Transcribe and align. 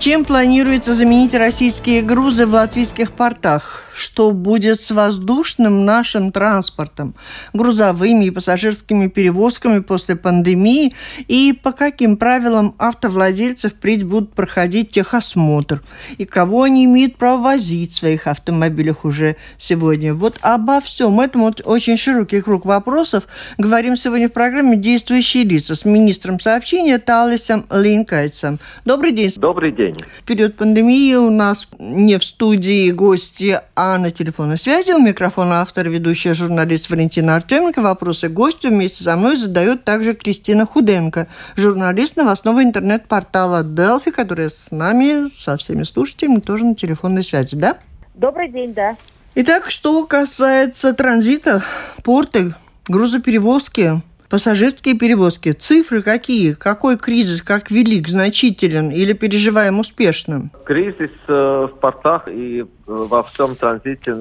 Чем 0.00 0.24
планируется 0.24 0.94
заменить 0.94 1.34
российские 1.34 2.00
грузы 2.00 2.46
в 2.46 2.54
латвийских 2.54 3.12
портах? 3.12 3.84
Что 3.92 4.30
будет 4.30 4.80
с 4.80 4.90
воздушным 4.92 5.84
нашим 5.84 6.32
транспортом, 6.32 7.14
грузовыми 7.52 8.24
и 8.24 8.30
пассажирскими 8.30 9.08
перевозками 9.08 9.80
после 9.80 10.16
пандемии? 10.16 10.94
И 11.28 11.52
по 11.52 11.72
каким 11.72 12.16
правилам 12.16 12.74
автовладельцы 12.78 13.68
впредь 13.68 14.04
будут 14.04 14.32
проходить 14.32 14.90
техосмотр? 14.90 15.82
И 16.16 16.24
кого 16.24 16.62
они 16.62 16.86
имеют 16.86 17.16
право 17.16 17.42
возить 17.42 17.92
в 17.92 17.96
своих 17.96 18.26
автомобилях 18.26 19.04
уже 19.04 19.36
сегодня? 19.58 20.14
Вот 20.14 20.38
обо 20.40 20.80
всем 20.80 21.20
этом 21.20 21.42
вот 21.42 21.60
очень 21.62 21.98
широкий 21.98 22.40
круг 22.40 22.64
вопросов 22.64 23.24
говорим 23.58 23.98
сегодня 23.98 24.30
в 24.30 24.32
программе 24.32 24.78
«Действующие 24.78 25.44
лица» 25.44 25.74
с 25.74 25.84
министром 25.84 26.40
сообщения 26.40 26.98
Талисом 26.98 27.66
Линкайцем. 27.70 28.60
Добрый 28.86 29.12
день. 29.12 29.30
Добрый 29.36 29.72
день. 29.72 29.89
В 29.96 30.24
период 30.24 30.56
пандемии 30.56 31.14
у 31.14 31.30
нас 31.30 31.66
не 31.78 32.18
в 32.18 32.24
студии 32.24 32.90
гости, 32.90 33.60
а 33.74 33.98
на 33.98 34.10
телефонной 34.10 34.58
связи. 34.58 34.92
У 34.92 34.98
микрофона 34.98 35.60
автор, 35.60 35.88
ведущая 35.88 36.34
журналист 36.34 36.90
Валентина 36.90 37.36
Артеменко. 37.36 37.80
Вопросы 37.82 38.28
гостю 38.28 38.68
вместе 38.68 39.04
со 39.04 39.16
мной 39.16 39.36
задает 39.36 39.84
также 39.84 40.14
Кристина 40.14 40.66
Худенко, 40.66 41.26
журналист 41.56 42.16
новостного 42.16 42.62
интернет-портала 42.62 43.62
Delphi, 43.62 44.10
которая 44.10 44.50
с 44.50 44.70
нами, 44.70 45.30
со 45.38 45.56
всеми 45.56 45.84
слушателями, 45.84 46.40
тоже 46.40 46.64
на 46.64 46.74
телефонной 46.74 47.24
связи, 47.24 47.56
да? 47.56 47.78
Добрый 48.14 48.50
день, 48.50 48.74
да. 48.74 48.96
Итак, 49.34 49.70
что 49.70 50.04
касается 50.06 50.92
транзита, 50.92 51.62
порты, 52.02 52.54
грузоперевозки, 52.88 54.02
Пассажирские 54.30 54.96
перевозки. 54.96 55.50
Цифры 55.50 56.02
какие? 56.02 56.52
Какой 56.52 56.96
кризис, 56.96 57.42
как 57.42 57.72
велик, 57.72 58.06
значителен 58.06 58.90
или 58.90 59.12
переживаем 59.12 59.80
успешно? 59.80 60.50
Кризис 60.64 61.10
э, 61.26 61.68
в 61.68 61.80
портах 61.80 62.28
и 62.28 62.60
э, 62.60 62.64
во 62.86 63.24
всем 63.24 63.56
транзите 63.56 64.14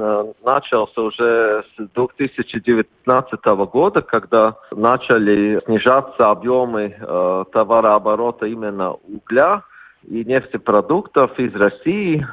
начался 0.43 1.01
уже 1.01 1.63
с 1.77 1.87
2019 1.93 3.45
года, 3.71 4.01
когда 4.01 4.55
начали 4.75 5.59
снижаться 5.65 6.31
объемы 6.31 6.95
э, 6.97 7.43
товарооборота 7.53 8.47
именно 8.47 8.93
угля 8.93 9.61
и 10.07 10.25
нефтепродуктов 10.25 11.37
из 11.37 11.53
России. 11.53 12.25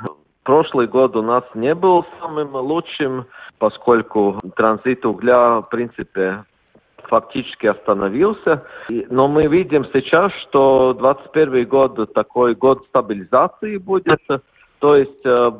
Прошлый 0.44 0.86
год 0.86 1.14
у 1.14 1.20
нас 1.20 1.44
не 1.54 1.74
был 1.74 2.06
самым 2.20 2.54
лучшим, 2.54 3.26
поскольку 3.58 4.40
транзит 4.56 5.04
угля, 5.04 5.60
в 5.60 5.68
принципе, 5.68 6.44
фактически 7.08 7.66
остановился. 7.66 8.62
Но 9.10 9.28
мы 9.28 9.46
видим 9.46 9.84
сейчас, 9.92 10.32
что 10.42 10.94
2021 10.98 11.68
год 11.68 12.12
такой 12.14 12.54
год 12.54 12.84
стабилизации 12.88 13.76
будет. 13.78 14.20
То 14.78 14.96
есть 14.96 15.24
э, 15.24 15.50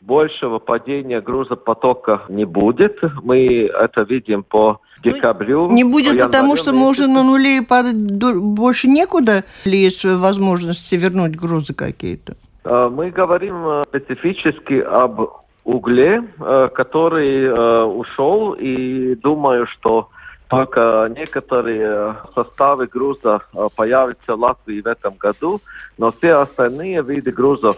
большего 0.00 0.58
падения 0.58 1.20
грузопотока 1.20 2.22
не 2.28 2.44
будет. 2.44 2.98
Мы 3.22 3.66
это 3.66 4.02
видим 4.02 4.42
по 4.42 4.80
ну, 5.04 5.10
декабрю. 5.10 5.70
Не 5.70 5.84
будет, 5.84 6.20
потому 6.20 6.56
что 6.56 6.72
мы 6.72 6.88
уже 6.88 7.06
на 7.06 7.22
нуле 7.22 7.58
и 7.58 7.66
падать 7.66 7.96
больше 7.96 8.88
некуда? 8.88 9.44
Или 9.64 9.76
есть 9.76 10.04
возможности 10.04 10.94
вернуть 10.94 11.36
грузы 11.36 11.74
какие-то? 11.74 12.36
Э, 12.64 12.88
мы 12.90 13.10
говорим 13.10 13.66
э, 13.66 13.82
специфически 13.88 14.74
об 14.80 15.20
угле, 15.64 16.22
который 16.76 17.50
ушел, 17.98 18.52
и 18.52 19.16
думаю, 19.16 19.66
что 19.66 20.10
только 20.48 21.10
некоторые 21.16 22.16
составы 22.34 22.86
груза 22.86 23.40
появятся 23.74 24.36
в 24.36 24.40
Латвии 24.40 24.80
в 24.80 24.86
этом 24.86 25.14
году, 25.14 25.60
но 25.98 26.10
все 26.10 26.34
остальные 26.34 27.02
виды 27.02 27.32
грузов 27.32 27.76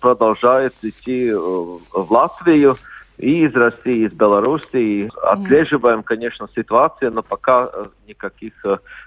продолжают 0.00 0.74
идти 0.82 1.32
в 1.32 2.12
Латвию 2.12 2.76
и 3.18 3.44
из 3.46 3.54
России, 3.54 4.02
и 4.02 4.06
из 4.06 4.12
Белоруссии. 4.12 5.10
Отслеживаем, 5.22 6.02
конечно, 6.02 6.48
ситуацию, 6.54 7.12
но 7.12 7.22
пока 7.22 7.68
никаких 8.06 8.52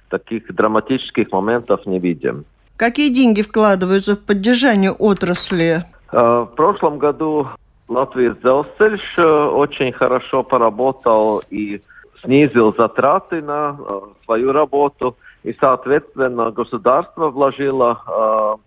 таких 0.09 0.53
драматических 0.53 1.31
моментов 1.31 1.85
не 1.85 1.99
видим. 1.99 2.45
Какие 2.77 3.13
деньги 3.13 3.41
вкладываются 3.41 4.15
в 4.15 4.19
поддержание 4.19 4.91
отрасли? 4.91 5.85
В 6.11 6.49
прошлом 6.55 6.97
году 6.97 7.47
Латвия 7.87 8.35
Зелсельш 8.41 9.17
очень 9.19 9.91
хорошо 9.93 10.43
поработал 10.43 11.41
и 11.49 11.81
снизил 12.23 12.73
затраты 12.75 13.41
на 13.41 13.77
э, 13.77 13.99
свою 14.25 14.51
работу, 14.51 15.15
и, 15.43 15.55
соответственно, 15.59 16.51
государство 16.51 17.29
вложило 17.29 18.57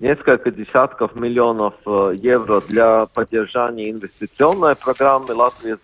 э, 0.00 0.04
несколько 0.04 0.50
десятков 0.50 1.14
миллионов 1.14 1.74
э, 1.86 2.14
евро 2.18 2.60
для 2.68 3.06
поддержания 3.06 3.90
инвестиционной 3.90 4.74
программы 4.76 5.34
Латвии 5.34 5.76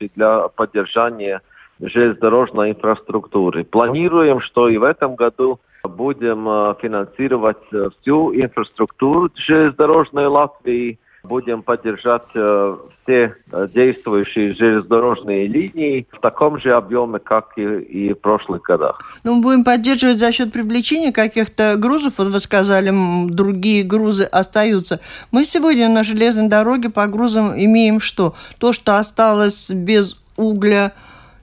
и 0.00 0.10
для 0.14 0.48
поддержания 0.48 1.40
железнодорожной 1.80 2.70
инфраструктуры. 2.70 3.64
Планируем, 3.64 4.40
что 4.40 4.68
и 4.68 4.78
в 4.78 4.84
этом 4.84 5.14
году 5.14 5.60
будем 5.84 6.48
э, 6.48 6.74
финансировать 6.80 7.56
э, 7.72 7.88
всю 8.00 8.34
инфраструктуру 8.34 9.30
железнодорожной 9.34 10.26
Латвии, 10.26 10.98
будем 11.26 11.62
поддержать 11.62 12.28
э, 12.34 12.76
все 13.02 13.34
э, 13.52 13.68
действующие 13.72 14.54
железнодорожные 14.54 15.46
линии 15.46 16.06
в 16.10 16.20
таком 16.20 16.60
же 16.60 16.72
объеме, 16.72 17.18
как 17.18 17.52
и, 17.56 17.62
и 17.62 18.12
в 18.12 18.18
прошлых 18.18 18.62
годах. 18.62 19.00
Ну, 19.24 19.34
мы 19.34 19.42
будем 19.42 19.64
поддерживать 19.64 20.18
за 20.18 20.32
счет 20.32 20.52
привлечения 20.52 21.12
каких-то 21.12 21.76
грузов. 21.76 22.18
Вот 22.18 22.28
вы 22.28 22.40
сказали, 22.40 22.92
другие 23.28 23.84
грузы 23.84 24.24
остаются. 24.24 25.00
Мы 25.30 25.44
сегодня 25.44 25.88
на 25.88 26.04
железной 26.04 26.48
дороге 26.48 26.90
по 26.90 27.06
грузам 27.06 27.52
имеем 27.56 28.00
что? 28.00 28.34
То, 28.58 28.72
что 28.72 28.98
осталось 28.98 29.70
без 29.70 30.16
угля, 30.36 30.92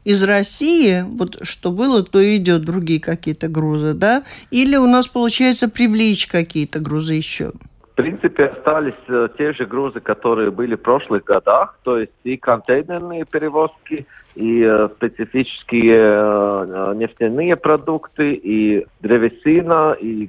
из 0.03 0.21
России, 0.23 1.05
вот 1.07 1.39
что 1.43 1.71
было, 1.71 2.03
то 2.03 2.19
идет 2.35 2.63
другие 2.63 2.99
какие-то 2.99 3.47
грузы, 3.47 3.93
да? 3.93 4.23
Или 4.51 4.75
у 4.75 4.85
нас 4.85 5.07
получается 5.07 5.69
привлечь 5.69 6.27
какие-то 6.27 6.79
грузы 6.79 7.13
еще? 7.13 7.53
В 7.93 7.95
принципе, 7.95 8.45
остались 8.45 8.95
э, 9.07 9.27
те 9.37 9.53
же 9.53 9.67
грузы, 9.67 9.99
которые 9.99 10.49
были 10.49 10.73
в 10.73 10.81
прошлых 10.81 11.25
годах, 11.25 11.77
то 11.83 11.99
есть 11.99 12.11
и 12.23 12.37
контейнерные 12.37 13.23
перевозки, 13.31 14.07
и 14.33 14.63
э, 14.63 14.89
специфические 14.95 15.95
э, 15.95 16.93
нефтяные 16.95 17.55
продукты, 17.55 18.33
и 18.33 18.87
древесина, 19.01 19.95
и 19.99 20.27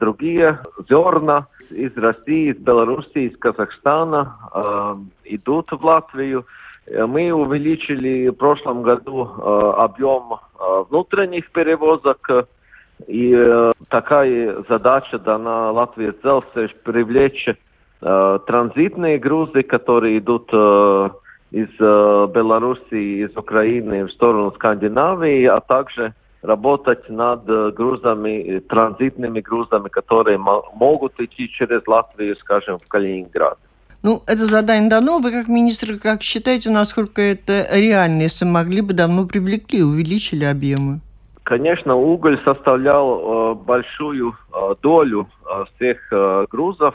другие 0.00 0.58
зерна 0.88 1.42
из 1.70 1.96
России, 1.96 2.50
из 2.50 2.56
Белоруссии, 2.56 3.28
из 3.28 3.36
Казахстана 3.38 4.34
идут 5.24 5.70
в 5.70 5.84
Латвию. 5.84 6.46
Мы 6.90 7.30
увеличили 7.30 8.28
в 8.28 8.32
прошлом 8.34 8.82
году 8.82 9.22
объем 9.22 10.40
внутренних 10.90 11.50
перевозок 11.52 12.48
и 13.06 13.32
э, 13.34 13.72
такая 13.88 14.64
задача 14.68 15.18
дана 15.18 15.70
Латвии 15.70 16.12
Зелсеш 16.22 16.74
привлечь 16.82 17.48
э, 17.48 18.38
транзитные 18.46 19.18
грузы, 19.18 19.62
которые 19.62 20.18
идут 20.18 20.50
э, 20.52 21.10
из 21.50 21.68
э, 21.78 22.28
Белоруссии, 22.34 23.24
из 23.24 23.36
Украины 23.36 24.04
в 24.04 24.12
сторону 24.12 24.52
Скандинавии, 24.52 25.44
а 25.44 25.60
также 25.60 26.14
работать 26.42 27.08
над 27.08 27.48
э, 27.48 27.70
грузами, 27.70 28.60
транзитными 28.68 29.40
грузами, 29.40 29.88
которые 29.88 30.38
могут 30.38 31.20
идти 31.20 31.48
через 31.48 31.86
Латвию, 31.86 32.36
скажем, 32.36 32.78
в 32.78 32.88
Калининград. 32.88 33.58
Ну, 34.02 34.22
это 34.26 34.44
задание 34.44 34.88
дано. 34.88 35.18
Вы 35.18 35.32
как 35.32 35.48
министр, 35.48 35.98
как 35.98 36.22
считаете, 36.22 36.70
насколько 36.70 37.20
это 37.20 37.66
реально, 37.72 38.22
если 38.22 38.44
могли 38.44 38.80
бы 38.80 38.92
давно 38.92 39.26
привлекли, 39.26 39.82
увеличили 39.82 40.44
объемы? 40.44 41.00
Конечно, 41.48 41.96
уголь 41.96 42.38
составлял 42.44 43.06
э, 43.08 43.54
большую 43.54 44.34
э, 44.52 44.74
долю 44.82 45.30
э, 45.46 45.64
всех 45.74 45.96
э, 46.12 46.44
грузов. 46.50 46.94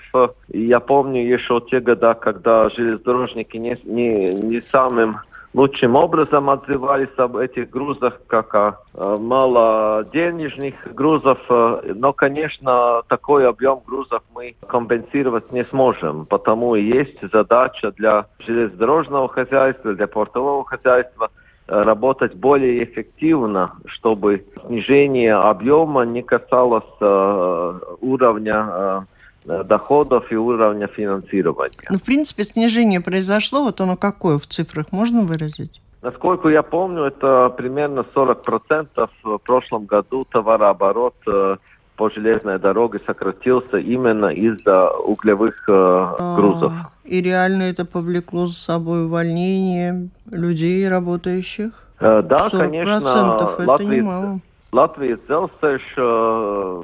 И 0.50 0.66
я 0.68 0.80
помню 0.80 1.26
еще 1.26 1.60
те 1.72 1.80
года, 1.80 2.14
когда 2.14 2.70
железнодорожники 2.70 3.58
не, 3.58 3.76
не, 3.84 4.30
не 4.30 4.62
самым 4.62 5.22
лучшим 5.56 5.96
образом 5.96 6.52
отзывались 6.52 7.18
об 7.18 7.38
этих 7.38 7.72
грузах, 7.72 8.22
как 8.28 8.54
о 8.54 8.78
э, 8.94 9.18
малоденежных 9.20 10.76
грузов. 10.94 11.40
Но, 11.50 12.14
конечно, 12.14 13.02
такой 13.08 13.50
объем 13.50 13.82
грузов 13.84 14.22
мы 14.36 14.54
компенсировать 14.68 15.52
не 15.52 15.66
сможем, 15.66 16.28
потому 16.28 16.76
и 16.76 16.84
есть 16.84 17.18
задача 17.34 17.92
для 17.94 18.28
железнодорожного 18.38 19.30
хозяйства, 19.30 19.96
для 19.96 20.06
портового 20.06 20.64
хозяйства 20.64 21.32
работать 21.68 22.36
более 22.36 22.84
эффективно, 22.84 23.74
чтобы 23.86 24.46
снижение 24.66 25.36
объема 25.36 26.04
не 26.04 26.22
касалось 26.22 26.84
э, 27.00 27.80
уровня 28.02 29.06
э, 29.46 29.64
доходов 29.64 30.32
и 30.32 30.36
уровня 30.36 30.88
финансирования. 30.88 31.76
Ну, 31.90 31.98
в 31.98 32.04
принципе, 32.04 32.44
снижение 32.44 33.02
произошло, 33.02 33.64
вот 33.64 33.80
оно 33.82 33.96
какое 33.96 34.38
в 34.38 34.48
цифрах 34.48 34.92
можно 34.92 35.22
выразить? 35.22 35.82
Насколько 36.02 36.50
я 36.50 36.64
помню, 36.64 37.06
это 37.06 37.50
примерно 37.50 38.06
40% 38.14 39.10
в 39.24 39.38
прошлом 39.38 39.86
году 39.86 40.26
товарооборот 40.26 41.16
э, 41.28 41.58
по 41.96 42.10
железной 42.10 42.60
дороге 42.60 43.00
сократился 43.06 43.78
именно 43.78 44.28
из-за 44.28 44.90
углевых 44.90 45.64
э, 45.68 45.72
а, 45.72 46.36
грузов. 46.36 46.74
И 47.04 47.22
реально 47.22 47.64
это 47.64 47.86
повлекло 47.86 48.48
за 48.48 48.56
собой 48.56 49.06
увольнение 49.06 50.10
людей, 50.32 50.88
работающих? 50.88 51.72
Э, 52.00 52.22
да, 52.24 52.48
40% 52.48 52.58
конечно. 52.58 52.98
это 52.98 53.70
Латвия, 53.70 53.98
немало. 54.02 54.40
Латвия 54.72 55.18
Целсеш 55.18 55.82
э, 55.98 56.82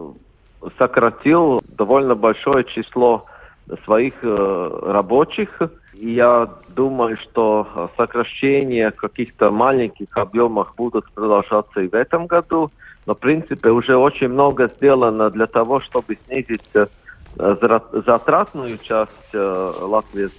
сократил 0.77 1.61
довольно 1.77 2.15
большое 2.15 2.63
число 2.65 3.25
своих 3.85 4.13
э, 4.21 4.79
рабочих. 4.83 5.61
Я 5.93 6.49
думаю, 6.75 7.17
что 7.17 7.89
сокращения 7.97 8.91
каких-то 8.91 9.49
маленьких 9.49 10.15
объемах 10.15 10.75
будут 10.75 11.09
продолжаться 11.11 11.81
и 11.81 11.87
в 11.87 11.93
этом 11.93 12.27
году. 12.27 12.71
Но, 13.05 13.15
в 13.15 13.19
принципе, 13.19 13.71
уже 13.71 13.97
очень 13.97 14.27
много 14.27 14.67
сделано 14.67 15.29
для 15.29 15.47
того, 15.47 15.79
чтобы 15.79 16.17
снизить 16.25 16.69
э, 16.75 16.85
затратную 18.05 18.77
часть 18.77 19.33
э, 19.33 19.71
Латвии 19.81 20.29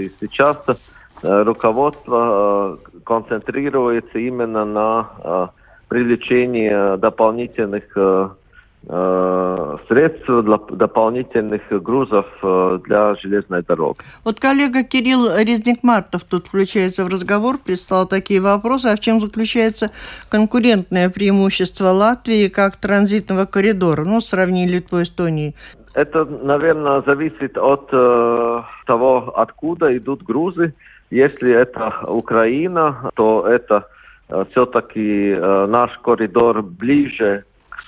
И 0.00 0.12
сейчас 0.20 0.58
э, 0.68 1.42
руководство 1.42 2.78
э, 2.84 3.00
концентрируется 3.04 4.18
именно 4.18 4.64
на 4.64 5.10
э, 5.18 5.46
привлечении 5.88 6.96
дополнительных 6.96 7.84
э, 7.96 8.28
Э, 8.28 8.30
средств 8.88 10.26
для 10.26 10.58
дополнительных 10.70 11.62
грузов 11.82 12.26
э, 12.42 12.78
для 12.84 13.16
железной 13.16 13.62
дороги. 13.62 13.98
Вот 14.24 14.38
коллега 14.38 14.84
Кирилл 14.84 15.26
Резник-Мартов 15.36 16.22
тут 16.22 16.46
включается 16.46 17.04
в 17.04 17.08
разговор, 17.08 17.58
прислал 17.58 18.06
такие 18.06 18.40
вопросы. 18.40 18.86
А 18.86 18.96
в 18.96 19.00
чем 19.00 19.20
заключается 19.20 19.90
конкурентное 20.30 21.10
преимущество 21.10 21.88
Латвии 21.88 22.48
как 22.48 22.76
транзитного 22.76 23.46
коридора? 23.46 24.04
Ну, 24.04 24.20
сравнили 24.20 24.76
Литву 24.76 24.98
и 24.98 25.02
Эстонией. 25.02 25.54
Это, 25.94 26.24
наверное, 26.24 27.02
зависит 27.06 27.56
от 27.56 27.88
э, 27.90 28.62
того, 28.86 29.32
откуда 29.34 29.96
идут 29.96 30.22
грузы. 30.22 30.74
Если 31.10 31.50
это 31.50 31.92
Украина, 32.06 33.10
то 33.14 33.46
это 33.48 33.88
э, 34.28 34.44
все-таки 34.50 35.30
э, 35.30 35.66
наш 35.66 35.98
коридор 35.98 36.62
ближе 36.62 37.44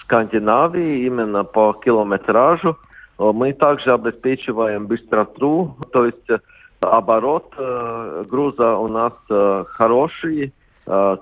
Скандинавии 0.09 1.05
именно 1.05 1.45
по 1.45 1.75
километражу. 1.75 2.79
Мы 3.19 3.53
также 3.53 3.93
обеспечиваем 3.93 4.87
быстроту, 4.87 5.77
то 5.93 6.07
есть 6.07 6.31
э, 6.31 6.39
оборот 6.81 7.53
э, 7.59 8.25
груза 8.31 8.77
у 8.77 8.89
нас 8.89 9.13
э, 9.29 9.65
хороший, 9.69 10.53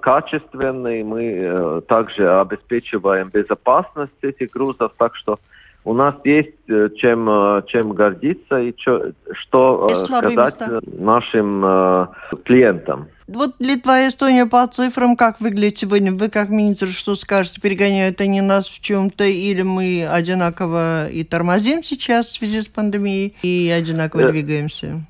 качественный. 0.01 1.03
Мы 1.03 1.83
также 1.89 2.39
обеспечиваем 2.39 3.31
безопасность 3.31 4.23
этих 4.23 4.51
грузов, 4.51 4.93
так 4.97 5.17
что 5.17 5.41
у 5.85 5.93
нас 5.93 6.15
есть 6.23 6.55
чем, 6.97 7.29
чем 7.67 7.93
гордиться 7.93 8.61
и 8.61 8.73
что, 8.79 9.11
что 9.33 9.89
сказать 9.89 10.37
места. 10.37 10.81
нашим 10.87 12.09
клиентам. 12.45 13.09
Вот 13.29 13.55
Литва 13.59 14.03
и 14.03 14.09
Эстония 14.09 14.47
по 14.47 14.65
цифрам 14.69 15.17
как 15.17 15.41
выглядит 15.41 15.79
сегодня? 15.79 16.13
Вы 16.13 16.29
как 16.29 16.49
министр 16.49 16.89
что 16.89 17.17
скажете? 17.17 17.61
Перегоняют 17.61 18.21
они 18.21 18.41
нас 18.41 18.67
в 18.67 18.81
чем-то 18.81 19.25
или 19.25 19.63
мы 19.63 20.07
одинаково 20.07 21.09
и 21.09 21.25
тормозим 21.25 21.83
сейчас 21.83 22.29
в 22.29 22.39
связи 22.39 22.61
с 22.61 22.69
пандемией 22.69 23.35
и 23.43 23.69
одинаково 23.77 24.23
да. 24.23 24.29
Э, 24.29 24.33
двигаемся? 24.33 25.01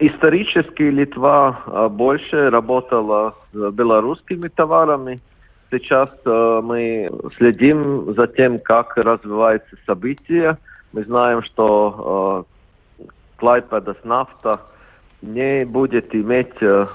Исторически 0.00 0.82
Литва 0.82 1.60
э, 1.66 1.88
больше 1.88 2.50
работала 2.50 3.36
с 3.52 3.70
белорусскими 3.70 4.48
товарами. 4.48 5.20
Сейчас 5.70 6.10
э, 6.26 6.60
мы 6.64 7.08
следим 7.36 8.12
за 8.16 8.26
тем, 8.26 8.58
как 8.58 8.96
развиваются 8.96 9.76
события. 9.86 10.58
Мы 10.92 11.04
знаем, 11.04 11.44
что 11.44 12.44
Клайпедас 13.36 13.98
нафта– 14.02 14.62
не 15.22 15.64
будет 15.64 16.14
иметь 16.14 16.54
э, 16.60 16.86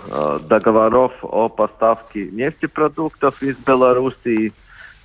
договоров 0.47 1.11
о 1.21 1.49
поставке 1.49 2.29
нефтепродуктов 2.31 3.41
из 3.43 3.57
Белоруссии. 3.57 4.53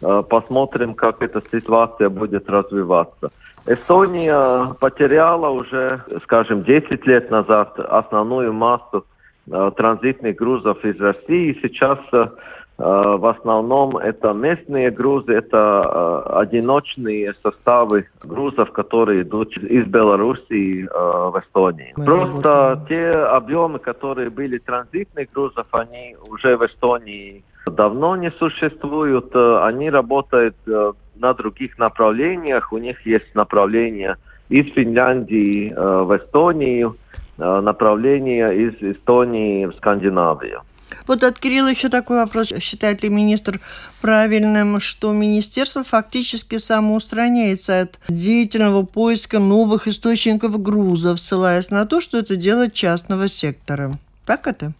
Э, 0.00 0.22
посмотрим, 0.28 0.94
как 0.94 1.22
эта 1.22 1.42
ситуация 1.50 2.08
будет 2.08 2.48
развиваться. 2.48 3.30
Эстония 3.66 4.74
потеряла 4.80 5.48
уже, 5.48 6.02
скажем, 6.22 6.62
10 6.62 7.06
лет 7.06 7.30
назад 7.30 7.78
основную 7.78 8.52
массу 8.52 9.04
э, 9.50 9.70
транзитных 9.76 10.36
грузов 10.36 10.84
из 10.84 10.98
России. 11.00 11.58
Сейчас 11.60 11.98
Э, 12.12 12.28
в 12.78 13.26
основном 13.26 13.96
это 13.96 14.32
местные 14.32 14.92
грузы, 14.92 15.32
это 15.32 15.82
э, 15.84 16.38
одиночные 16.38 17.32
составы 17.42 18.06
грузов, 18.22 18.70
которые 18.70 19.22
идут 19.22 19.56
из 19.56 19.84
Белоруссии 19.86 20.84
э, 20.84 21.30
в 21.30 21.40
Эстонии. 21.40 21.92
Мы 21.96 22.04
Просто 22.04 22.84
те 22.88 23.10
объемы, 23.10 23.80
которые 23.80 24.30
были 24.30 24.58
транзитных 24.58 25.32
грузов, 25.32 25.66
они 25.72 26.16
уже 26.28 26.56
в 26.56 26.64
Эстонии 26.64 27.42
давно 27.66 28.14
не 28.14 28.30
существуют. 28.30 29.34
Они 29.34 29.90
работают 29.90 30.56
на 30.66 31.34
других 31.34 31.78
направлениях. 31.78 32.72
У 32.72 32.78
них 32.78 33.04
есть 33.04 33.34
направление 33.34 34.16
из 34.48 34.72
Финляндии 34.72 35.74
в 35.76 36.16
Эстонию, 36.16 36.96
направление 37.36 38.56
из 38.56 38.74
Эстонии 38.80 39.66
в 39.66 39.74
Скандинавию. 39.74 40.62
Вот 41.06 41.22
от 41.22 41.38
Кирилла 41.38 41.68
еще 41.68 41.88
такой 41.88 42.18
вопрос. 42.18 42.52
Считает 42.60 43.02
ли 43.02 43.08
министр 43.08 43.60
правильным, 44.02 44.80
что 44.80 45.12
министерство 45.12 45.82
фактически 45.82 46.58
самоустраняется 46.58 47.82
от 47.82 47.98
деятельного 48.08 48.84
поиска 48.84 49.38
новых 49.38 49.88
источников 49.88 50.60
грузов, 50.62 51.20
ссылаясь 51.20 51.70
на 51.70 51.86
то, 51.86 52.00
что 52.00 52.18
это 52.18 52.36
дело 52.36 52.70
частного 52.70 53.28
сектора? 53.28 53.92
Так 54.26 54.46
это? 54.46 54.72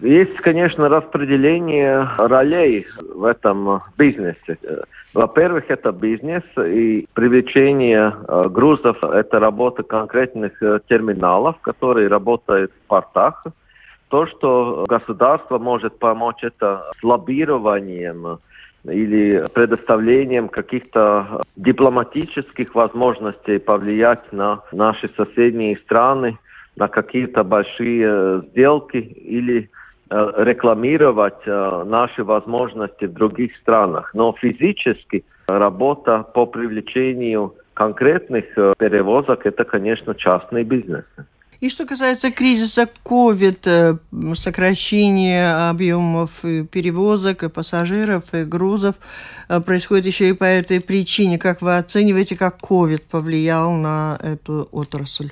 Есть, 0.00 0.36
конечно, 0.36 0.88
распределение 0.88 2.08
ролей 2.16 2.86
в 3.14 3.24
этом 3.24 3.82
бизнесе. 3.98 4.58
Во-первых, 5.12 5.64
это 5.68 5.92
бизнес, 5.92 6.42
и 6.56 7.06
привлечение 7.12 8.12
э, 8.26 8.48
грузов– 8.48 8.96
это 9.02 9.38
работа 9.38 9.84
конкретных 9.84 10.60
э, 10.60 10.80
терминалов, 10.88 11.56
которые 11.60 12.08
работают 12.08 12.72
в 12.72 12.88
портах– 12.88 13.44
то, 14.14 14.28
что 14.28 14.84
государство 14.88 15.58
может 15.58 15.98
помочь, 15.98 16.44
это 16.44 16.84
с 17.00 17.02
лоббированием 17.02 18.38
или 18.84 19.44
предоставлением 19.52 20.48
каких-то 20.48 21.40
дипломатических 21.56 22.76
возможностей 22.76 23.58
повлиять 23.58 24.32
на 24.32 24.60
наши 24.70 25.10
соседние 25.16 25.76
страны, 25.78 26.38
на 26.76 26.86
какие-то 26.86 27.42
большие 27.42 28.42
сделки 28.50 28.98
или 28.98 29.68
э, 30.10 30.32
рекламировать 30.36 31.42
э, 31.44 31.84
наши 31.84 32.22
возможности 32.22 33.06
в 33.06 33.14
других 33.14 33.56
странах. 33.56 34.14
Но 34.14 34.32
физически 34.40 35.24
работа 35.48 36.22
по 36.22 36.46
привлечению 36.46 37.56
конкретных 37.74 38.44
э, 38.56 38.74
перевозок– 38.78 39.40
это, 39.44 39.64
конечно, 39.64 40.14
частный 40.14 40.62
бизнес. 40.62 41.04
И 41.64 41.70
что 41.70 41.86
касается 41.86 42.30
кризиса 42.30 42.86
COVID, 43.06 43.60
э, 43.64 44.34
сокращения 44.34 45.70
объемов 45.70 46.42
перевозок, 46.70 47.42
и 47.42 47.48
пассажиров, 47.48 48.22
и 48.34 48.44
грузов 48.44 48.96
э, 49.48 49.60
происходит 49.62 50.04
еще 50.04 50.28
и 50.28 50.34
по 50.34 50.44
этой 50.44 50.82
причине. 50.82 51.38
Как 51.38 51.62
вы 51.62 51.78
оцениваете, 51.78 52.36
как 52.36 52.58
COVID 52.60 53.04
повлиял 53.10 53.72
на 53.72 54.18
эту 54.22 54.68
отрасль? 54.72 55.30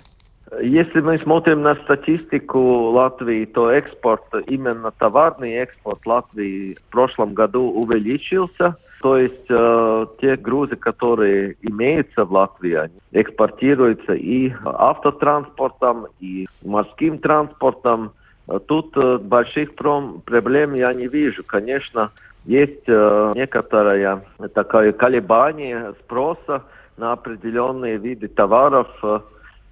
Если 0.62 1.00
мы 1.02 1.18
смотрим 1.18 1.60
на 1.60 1.74
статистику 1.74 2.58
Латвии, 2.92 3.44
то 3.44 3.70
экспорт, 3.70 4.24
именно 4.46 4.90
товарный 4.90 5.52
экспорт 5.56 6.06
Латвии 6.06 6.72
в 6.72 6.90
прошлом 6.90 7.34
году 7.34 7.70
увеличился. 7.70 8.76
То 9.02 9.18
есть 9.18 9.47
э, 9.50 10.06
те 10.21 10.37
грузы, 10.37 10.76
которые 10.76 11.56
имеются 11.61 12.25
в 12.25 12.32
Латвии, 12.32 12.75
они 12.75 12.94
экспортируются 13.11 14.14
и 14.14 14.52
автотранспортом, 14.64 16.06
и 16.21 16.47
морским 16.64 17.18
транспортом. 17.18 18.12
Тут 18.66 18.97
больших 19.23 19.75
проблем 19.75 20.75
я 20.75 20.92
не 20.94 21.09
вижу. 21.09 21.42
Конечно, 21.44 22.11
есть 22.44 22.87
некоторое 22.88 24.25
такое 24.54 24.92
колебание 24.92 25.94
спроса 26.00 26.64
на 26.97 27.12
определенные 27.12 27.99
виды 27.99 28.28
товаров 28.28 28.88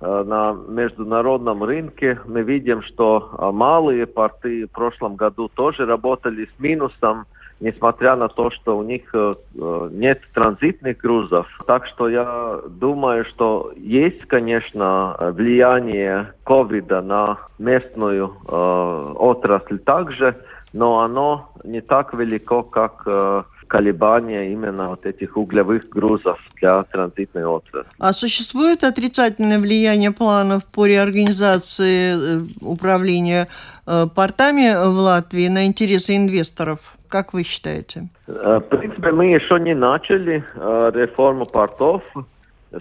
на 0.00 0.56
международном 0.68 1.64
рынке. 1.64 2.20
Мы 2.26 2.42
видим, 2.42 2.82
что 2.82 3.28
малые 3.52 4.06
порты 4.06 4.66
в 4.66 4.70
прошлом 4.70 5.16
году 5.16 5.48
тоже 5.48 5.84
работали 5.84 6.48
с 6.56 6.60
минусом 6.60 7.26
несмотря 7.60 8.16
на 8.16 8.28
то, 8.28 8.50
что 8.50 8.78
у 8.78 8.82
них 8.82 9.02
э, 9.14 9.32
э, 9.54 9.88
нет 9.92 10.20
транзитных 10.34 10.96
грузов. 10.96 11.46
Так 11.66 11.86
что 11.86 12.08
я 12.08 12.60
думаю, 12.68 13.24
что 13.26 13.72
есть, 13.76 14.22
конечно, 14.26 15.16
влияние 15.32 16.32
ковида 16.44 17.02
на 17.02 17.38
местную 17.58 18.36
э, 18.48 19.12
отрасль 19.16 19.78
также, 19.78 20.36
но 20.72 21.00
оно 21.00 21.50
не 21.64 21.80
так 21.82 22.14
велико, 22.14 22.62
как 22.62 23.02
э, 23.06 23.42
колебания 23.66 24.52
именно 24.52 24.88
вот 24.88 25.04
этих 25.04 25.36
углевых 25.36 25.88
грузов 25.90 26.38
для 26.60 26.82
транзитной 26.84 27.44
отрасли. 27.44 27.90
А 27.98 28.12
существует 28.12 28.84
отрицательное 28.84 29.58
влияние 29.58 30.12
планов 30.12 30.64
по 30.64 30.86
реорганизации 30.86 32.38
э, 32.38 32.40
управления 32.62 33.48
портами 34.14 34.72
в 34.88 34.98
Латвии 35.00 35.48
на 35.48 35.66
интересы 35.66 36.16
инвесторов? 36.16 36.78
Как 37.10 37.32
вы 37.32 37.42
считаете? 37.42 38.08
Э, 38.28 38.58
в 38.58 38.68
принципе, 38.68 39.10
мы 39.10 39.26
еще 39.26 39.58
не 39.58 39.74
начали 39.74 40.44
э, 40.54 40.90
реформу 40.94 41.44
портов. 41.44 42.02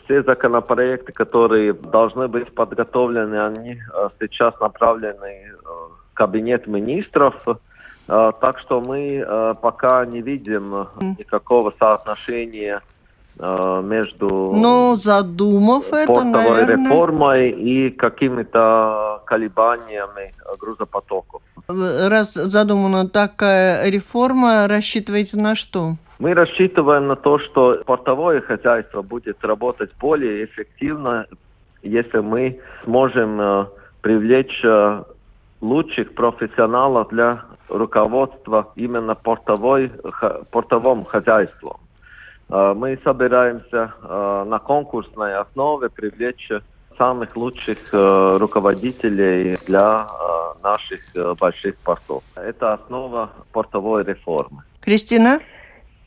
Все 0.06 0.22
законопроекты, 0.22 1.12
которые 1.12 1.74
должны 1.74 2.28
быть 2.28 2.54
подготовлены, 2.54 3.44
они 3.44 3.72
э, 3.72 4.10
сейчас 4.20 4.60
направлены 4.60 5.54
в 5.64 6.14
кабинет 6.14 6.68
министров. 6.68 7.44
Так 8.08 8.58
что 8.60 8.82
мы 8.82 9.24
пока 9.62 10.04
не 10.04 10.22
видим 10.22 10.88
никакого 11.20 11.72
соотношения 11.80 12.82
между 13.40 14.54
Но 14.54 14.96
задумав 14.96 15.94
это, 15.94 16.24
наверное... 16.24 16.76
реформой 16.76 17.50
и 17.52 17.90
какими-то 17.90 19.22
колебаниями 19.26 20.34
грузопотоков. 20.60 21.42
Раз 21.68 22.34
задумана 22.34 23.08
такая 23.08 23.90
реформа, 23.90 24.68
рассчитываете 24.68 25.38
на 25.38 25.56
что? 25.56 25.94
Мы 26.20 26.34
рассчитываем 26.34 27.08
на 27.08 27.16
то, 27.16 27.40
что 27.40 27.82
портовое 27.86 28.42
хозяйство 28.42 29.02
будет 29.02 29.38
работать 29.46 29.92
более 30.02 30.44
эффективно, 30.44 31.26
если 31.82 32.20
мы 32.20 32.60
сможем 32.84 33.40
э, 33.40 33.66
привлечь 34.02 34.60
э, 34.66 35.04
лучших 35.62 36.14
профессионалов 36.16 37.08
для 37.10 37.44
руководства 37.70 38.68
именно 38.76 39.16
портовой, 39.16 39.92
портовым 40.52 41.06
хозяйством. 41.06 41.78
Э, 42.50 42.74
мы 42.76 43.00
собираемся 43.04 43.94
на 44.02 44.60
конкурсной 44.60 45.36
основе 45.36 45.90
привлечь 45.90 46.50
самых 47.00 47.36
лучших 47.38 47.78
э, 47.94 48.38
руководителей 48.38 49.58
для 49.66 49.98
э, 49.98 50.64
наших 50.64 51.00
э, 51.16 51.34
больших 51.40 51.78
портов. 51.78 52.24
Это 52.36 52.74
основа 52.74 53.32
портовой 53.54 54.04
реформы. 54.04 54.64
Кристина? 54.82 55.40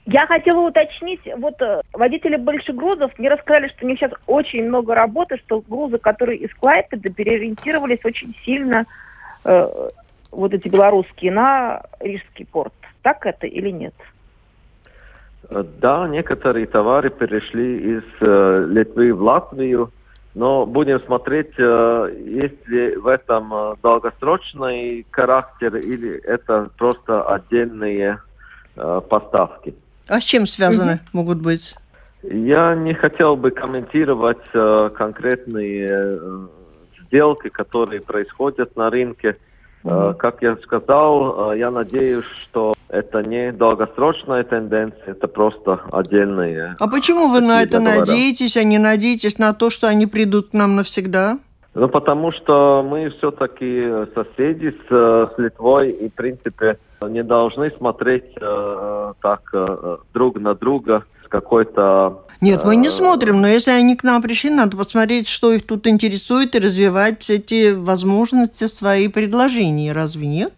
Я 0.05 0.27
хотела 0.27 0.69
уточнить, 0.69 1.21
вот 1.39 1.61
э, 1.63 1.81
водители 1.95 2.37
больших 2.37 2.77
грузов 2.77 3.11
мне 3.19 3.31
рассказали, 3.31 3.69
что 3.69 3.87
у 3.87 3.89
них 3.89 3.99
сейчас 3.99 4.13
очень 4.27 4.65
много 4.69 4.95
работы, 4.95 5.39
что 5.39 5.63
грузы, 5.67 5.97
которые 5.97 6.39
из 6.39 6.53
Клайпеда 6.55 7.09
переориентировались 7.09 8.05
очень 8.05 8.35
сильно, 8.45 8.85
э, 9.45 9.89
вот 10.31 10.53
эти 10.53 10.69
белорусские, 10.69 11.33
на 11.33 11.83
Рижский 12.01 12.45
порт. 12.45 12.75
Так 13.03 13.25
это 13.27 13.47
или 13.47 13.71
нет? 13.71 13.95
Э, 15.51 15.65
да, 15.81 16.09
некоторые 16.09 16.67
товары 16.67 17.11
перешли 17.11 17.97
из 17.97 18.03
э, 18.21 18.67
Литвы 18.69 19.13
в 19.13 19.23
Латвию. 19.23 19.91
Но 20.35 20.65
будем 20.65 21.01
смотреть, 21.05 21.53
э, 21.59 22.17
есть 22.25 22.67
ли 22.67 22.97
в 22.97 23.07
этом 23.07 23.53
э, 23.53 23.75
долгосрочный 23.83 25.07
характер 25.11 25.77
или 25.77 26.19
это 26.25 26.71
просто 26.79 27.23
отдельные 27.23 28.19
э, 28.77 29.01
поставки. 29.09 29.75
А 30.09 30.21
с 30.21 30.25
чем 30.25 30.47
связаны 30.47 30.93
mm-hmm. 30.93 31.09
могут 31.13 31.43
быть? 31.43 31.75
Я 32.23 32.75
не 32.75 32.95
хотел 32.95 33.37
бы 33.37 33.51
комментировать 33.51 34.49
конкретные 34.95 36.23
сделки, 37.07 37.49
которые 37.49 38.01
происходят 38.01 38.77
на 38.77 38.91
рынке. 38.91 39.37
Mm-hmm. 39.85 40.15
Как 40.15 40.43
я 40.43 40.57
сказал, 40.57 41.55
я 41.55 41.71
надеюсь, 41.71 42.25
что 42.25 42.75
это 42.89 43.23
не 43.23 43.53
долгосрочная 43.53 44.45
тенденция, 44.45 45.13
это 45.13 45.27
просто 45.27 45.81
отдельные. 45.91 46.77
А 46.79 46.89
почему 46.89 47.29
вы 47.29 47.41
на 47.41 47.63
это 47.63 47.79
договора. 47.79 47.99
надеетесь, 48.01 48.57
а 48.57 48.65
не 48.65 48.79
надеетесь 48.79 49.39
на 49.39 49.55
то, 49.55 49.71
что 49.71 49.89
они 49.89 50.07
придут 50.07 50.51
к 50.51 50.53
нам 50.53 50.77
навсегда? 50.77 51.39
Ну, 51.75 51.89
потому 51.89 52.33
что 52.33 52.87
мы 52.87 53.09
все-таки 53.11 54.07
соседи 54.15 54.77
с, 54.89 55.33
с 55.35 55.39
Литвой 55.39 55.91
и, 55.91 56.11
в 56.11 56.15
принципе, 56.15 56.79
не 57.09 57.23
должны 57.23 57.71
смотреть 57.71 58.27
э, 58.39 59.13
так 59.23 59.41
э, 59.55 59.97
друг 60.13 60.39
на 60.39 60.55
друга 60.55 61.05
с 61.25 61.29
какой-то... 61.29 62.25
Нет, 62.43 62.65
мы 62.65 62.75
не 62.75 62.91
смотрим, 62.91 63.41
но 63.41 63.47
если 63.47 63.71
они 63.71 63.95
к 63.95 64.03
нам 64.03 64.21
пришли, 64.21 64.51
надо 64.51 64.77
посмотреть, 64.77 65.29
что 65.29 65.53
их 65.53 65.65
тут 65.65 65.87
интересует, 65.87 66.57
и 66.57 66.59
развивать 66.59 67.31
эти 67.31 67.73
возможности, 67.73 68.67
свои 68.67 69.07
предложения. 69.07 69.93
Разве 69.93 70.27
нет? 70.27 70.53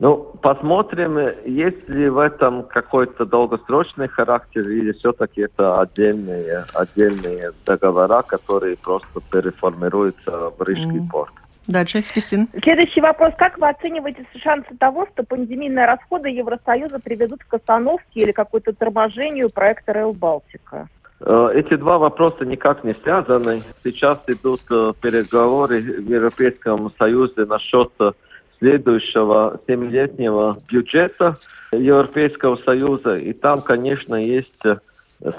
Ну, 0.00 0.16
посмотрим, 0.42 1.18
есть 1.44 1.88
ли 1.88 2.08
в 2.08 2.18
этом 2.18 2.64
какой-то 2.64 3.26
долгосрочный 3.26 4.08
характер 4.08 4.68
или 4.68 4.90
все-таки 4.90 5.42
это 5.42 5.80
отдельные, 5.80 6.64
отдельные 6.74 7.52
договора, 7.64 8.22
которые 8.22 8.76
просто 8.76 9.20
переформируются 9.30 10.50
в 10.50 10.62
Рижский 10.64 10.98
mm. 10.98 11.10
порт. 11.10 11.32
Дальше, 11.68 12.02
Кристина. 12.02 12.46
Следующий 12.62 13.02
вопрос. 13.02 13.34
Как 13.36 13.58
вы 13.58 13.68
оцениваете 13.68 14.24
шансы 14.42 14.74
того, 14.78 15.06
что 15.12 15.22
пандемийные 15.22 15.84
расходы 15.84 16.30
Евросоюза 16.30 16.98
приведут 16.98 17.44
к 17.44 17.54
остановке 17.54 18.20
или 18.20 18.32
какой-то 18.32 18.72
торможению 18.72 19.50
проекта 19.50 19.92
Rail 19.92 20.14
Балтика? 20.14 20.88
Э, 21.20 21.50
эти 21.54 21.74
два 21.76 21.98
вопроса 21.98 22.46
никак 22.46 22.84
не 22.84 22.94
связаны. 23.02 23.60
Сейчас 23.84 24.24
идут 24.28 24.62
э, 24.70 24.94
переговоры 25.00 25.80
в 25.80 26.08
Европейском 26.08 26.90
Союзе 26.98 27.44
насчет 27.44 27.90
э, 28.00 28.12
следующего 28.58 29.60
семилетнего 29.66 30.56
бюджета 30.70 31.36
Европейского 31.72 32.56
Союза. 32.64 33.16
И 33.16 33.34
там, 33.34 33.60
конечно, 33.60 34.14
есть 34.14 34.62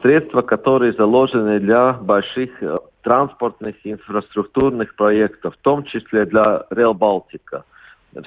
средства, 0.02 0.44
которые 0.44 0.94
заложены 0.94 1.60
для 1.60 1.94
больших 1.94 2.52
транспортных 3.10 3.76
инфраструктурных 3.86 4.96
проектов, 4.96 5.56
в 5.56 5.64
том 5.64 5.84
числе 5.84 6.26
для 6.26 6.64
Rail 6.70 6.94
Балтика. 6.94 7.64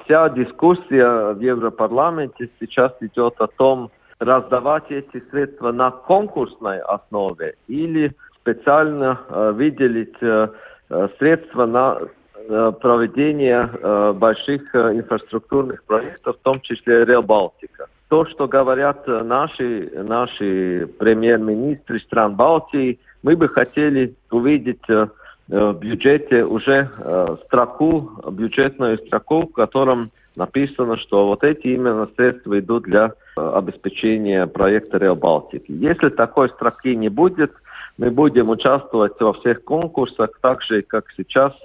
Вся 0.03 0.29
дискуссия 0.31 1.35
в 1.35 1.41
Европарламенте 1.41 2.51
сейчас 2.59 2.91
идет 3.01 3.35
о 3.39 3.47
том, 3.47 3.93
раздавать 4.19 4.91
эти 4.91 5.23
средства 5.31 5.71
на 5.71 5.93
конкурсной 5.93 6.81
основе 6.81 7.55
или 7.69 8.13
специально 8.41 9.21
э, 9.29 9.53
выделить 9.53 10.21
э, 10.21 10.49
э 10.91 11.09
средства 11.19 11.67
на 11.67 11.99
проведения 12.81 13.71
э, 13.73 14.13
больших 14.15 14.75
инфраструктурных 14.75 15.85
проектов, 15.85 16.37
в 16.37 16.43
том 16.43 16.61
числе 16.61 17.05
Реал 17.05 17.23
Балтика. 17.23 17.87
То, 18.09 18.27
что 18.27 18.49
говорят 18.49 19.07
наши, 19.07 19.91
наши 19.95 20.89
премьер-министры 20.99 22.01
стран 22.01 22.35
Балтии, 22.35 22.99
мы 23.23 23.37
бы 23.37 23.49
хотели 23.49 24.15
увидеть 24.31 24.87
в 24.89 25.73
бюджете 25.75 26.45
уже 26.45 26.89
строку, 27.47 28.11
бюджетную 28.31 28.99
строку, 28.99 29.49
в 29.49 29.53
котором 29.53 30.11
написано, 30.37 30.97
что 30.97 31.27
вот 31.27 31.45
эти 31.45 31.69
именно 31.69 32.09
средства 32.17 32.59
идут 32.59 32.85
для 32.85 33.13
обеспечения 33.37 34.47
проекта 34.47 34.99
Реал 34.99 35.17
Балтики. 35.17 35.71
Если 35.73 36.09
такой 36.09 36.49
строки 36.51 36.95
не 36.95 37.09
будет, 37.09 37.53
мы 37.99 38.11
будем 38.11 38.51
участвовать 38.51 39.21
во 39.21 39.35
всех 39.35 39.63
конкурсах, 39.65 40.31
так 40.41 40.63
же, 40.63 40.83
как 40.83 41.07
сейчас– 41.17 41.53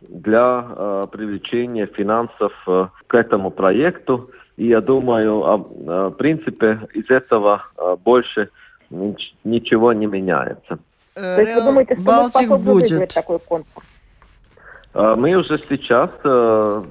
для 0.00 0.66
э, 0.68 1.06
привлечения 1.10 1.86
финансов 1.86 2.52
э, 2.66 2.88
к 3.06 3.14
этому 3.14 3.50
проекту. 3.50 4.30
И 4.56 4.66
я 4.66 4.80
думаю, 4.80 5.42
э, 5.42 6.08
в 6.08 6.12
принципе, 6.12 6.80
из 6.94 7.10
этого 7.10 7.64
э, 7.76 7.96
больше 8.02 8.48
ничего 9.44 9.92
не 9.92 10.06
меняется. 10.06 10.78
То 11.14 11.40
есть 11.40 11.54
вы 11.54 11.62
думаете, 11.62 11.94
что 11.94 12.04
Балтик 12.04 12.48
мы 12.48 12.58
будет 12.58 13.12
такой 13.12 13.38
конкурс? 13.38 13.86
Э, 14.94 15.14
мы 15.16 15.34
уже 15.34 15.58
сейчас 15.68 16.10
э, 16.24 16.82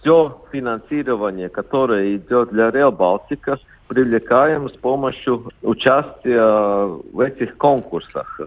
все 0.00 0.38
финансирование, 0.52 1.48
которое 1.48 2.16
идет 2.16 2.50
для 2.50 2.70
Реал 2.70 2.92
Балтика, 2.92 3.58
привлекаем 3.86 4.68
с 4.68 4.76
помощью 4.76 5.50
участия 5.62 6.86
в 6.86 7.20
этих 7.20 7.56
конкурсах. 7.56 8.40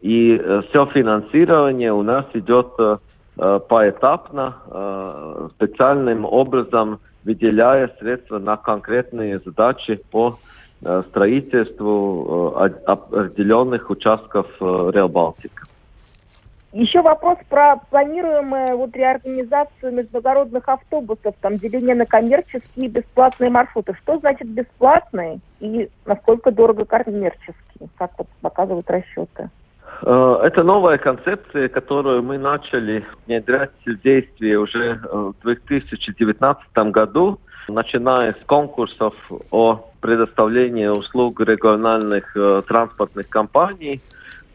И 0.00 0.36
э, 0.36 0.62
все 0.68 0.86
финансирование 0.86 1.92
у 1.92 2.02
нас 2.02 2.26
идет 2.34 2.72
э, 2.78 3.60
поэтапно, 3.68 4.56
э, 4.66 5.48
специальным 5.56 6.24
образом 6.24 7.00
выделяя 7.24 7.88
средства 8.00 8.38
на 8.38 8.56
конкретные 8.56 9.38
задачи 9.38 10.00
по 10.10 10.30
э, 10.30 10.51
строительству 10.82 12.54
э, 12.56 12.70
определенных 12.86 13.88
участков 13.90 14.46
э, 14.60 14.90
Реал 14.92 15.08
Балтика. 15.08 15.64
Еще 16.72 17.02
вопрос 17.02 17.38
про 17.50 17.76
планируемую 17.90 18.78
вот 18.78 18.96
реорганизацию 18.96 19.92
международных 19.92 20.66
автобусов, 20.68 21.34
там 21.40 21.56
деление 21.56 21.94
на 21.94 22.06
коммерческие 22.06 22.86
и 22.86 22.88
бесплатные 22.88 23.50
маршруты. 23.50 23.94
Что 24.02 24.18
значит 24.18 24.48
бесплатные 24.48 25.40
и 25.60 25.88
насколько 26.06 26.50
дорого 26.50 26.86
коммерческие, 26.86 27.88
как 27.98 28.12
вот 28.16 28.26
показывают 28.40 28.90
расчеты? 28.90 29.50
Э, 30.02 30.38
это 30.42 30.64
новая 30.64 30.98
концепция, 30.98 31.68
которую 31.68 32.22
мы 32.22 32.38
начали 32.38 33.04
внедрять 33.26 33.70
в 33.84 34.00
действие 34.00 34.58
уже 34.58 35.00
в 35.12 35.34
2019 35.42 36.66
году, 36.90 37.38
начиная 37.68 38.32
с 38.32 38.44
конкурсов 38.46 39.14
о 39.50 39.84
предоставлении 40.00 40.86
услуг 40.86 41.40
региональных 41.40 42.36
э, 42.36 42.62
транспортных 42.66 43.28
компаний. 43.28 44.00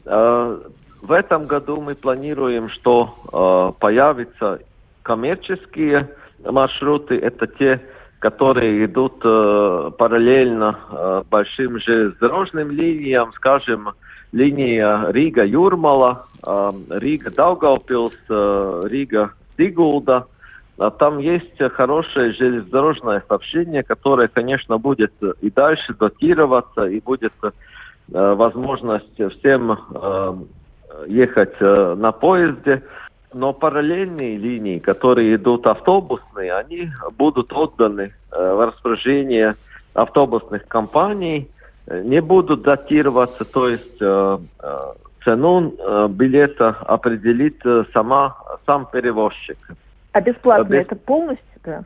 Э, 0.06 0.60
в 1.02 1.12
этом 1.12 1.46
году 1.46 1.82
мы 1.82 1.96
планируем, 1.96 2.70
что 2.70 3.14
э, 3.32 3.80
появятся 3.80 4.60
коммерческие 5.04 6.10
маршруты. 6.44 7.16
Это 7.16 7.48
те, 7.48 7.82
которые 8.20 8.86
идут 8.86 9.22
э, 9.24 9.92
параллельно 9.98 10.80
э, 10.90 11.24
большим 11.30 11.80
железнодорожным 11.80 12.72
линиям, 12.72 13.32
скажем, 13.34 13.90
линия 14.32 15.10
Рига-Юрмала, 15.10 16.26
э, 16.46 16.72
Рига-Даугавпилс, 16.90 18.18
э, 18.30 18.84
Рига-Сигулда. 18.90 20.28
А 20.78 20.92
там 20.92 21.18
есть 21.18 21.58
хорошее 21.74 22.34
железнодорожное 22.34 23.24
сообщение, 23.28 23.82
которое, 23.82 24.28
конечно, 24.28 24.78
будет 24.78 25.12
и 25.42 25.50
дальше 25.50 25.96
датироваться, 25.96 26.86
и 26.86 27.00
будет 27.00 27.34
э, 27.44 27.52
возможность 28.12 29.20
всем 29.40 29.72
э, 29.72 30.36
ехать 31.08 31.56
э, 31.60 31.96
на 31.98 32.12
поезде, 32.12 32.84
но 33.34 33.54
параллельные 33.54 34.38
линии, 34.38 34.78
которые 34.78 35.36
идут 35.36 35.66
автобусные, 35.66 36.54
они 36.54 36.90
будут 37.18 37.52
отданы 37.52 38.14
в 38.32 38.66
распоряжение 38.68 39.56
автобусных 39.96 40.68
компаний, 40.68 41.50
не 41.88 42.22
будут 42.22 42.62
датироваться, 42.62 43.44
то 43.44 43.68
есть 43.68 44.00
цену 45.24 46.08
билета 46.10 46.70
определит 46.70 47.62
сама, 47.94 48.38
сам 48.66 48.88
перевозчик. 48.92 49.58
А 50.18 50.22
бесплатно 50.22 50.74
Без... 50.74 50.82
это 50.82 50.96
полностью, 50.96 51.60
да? 51.64 51.84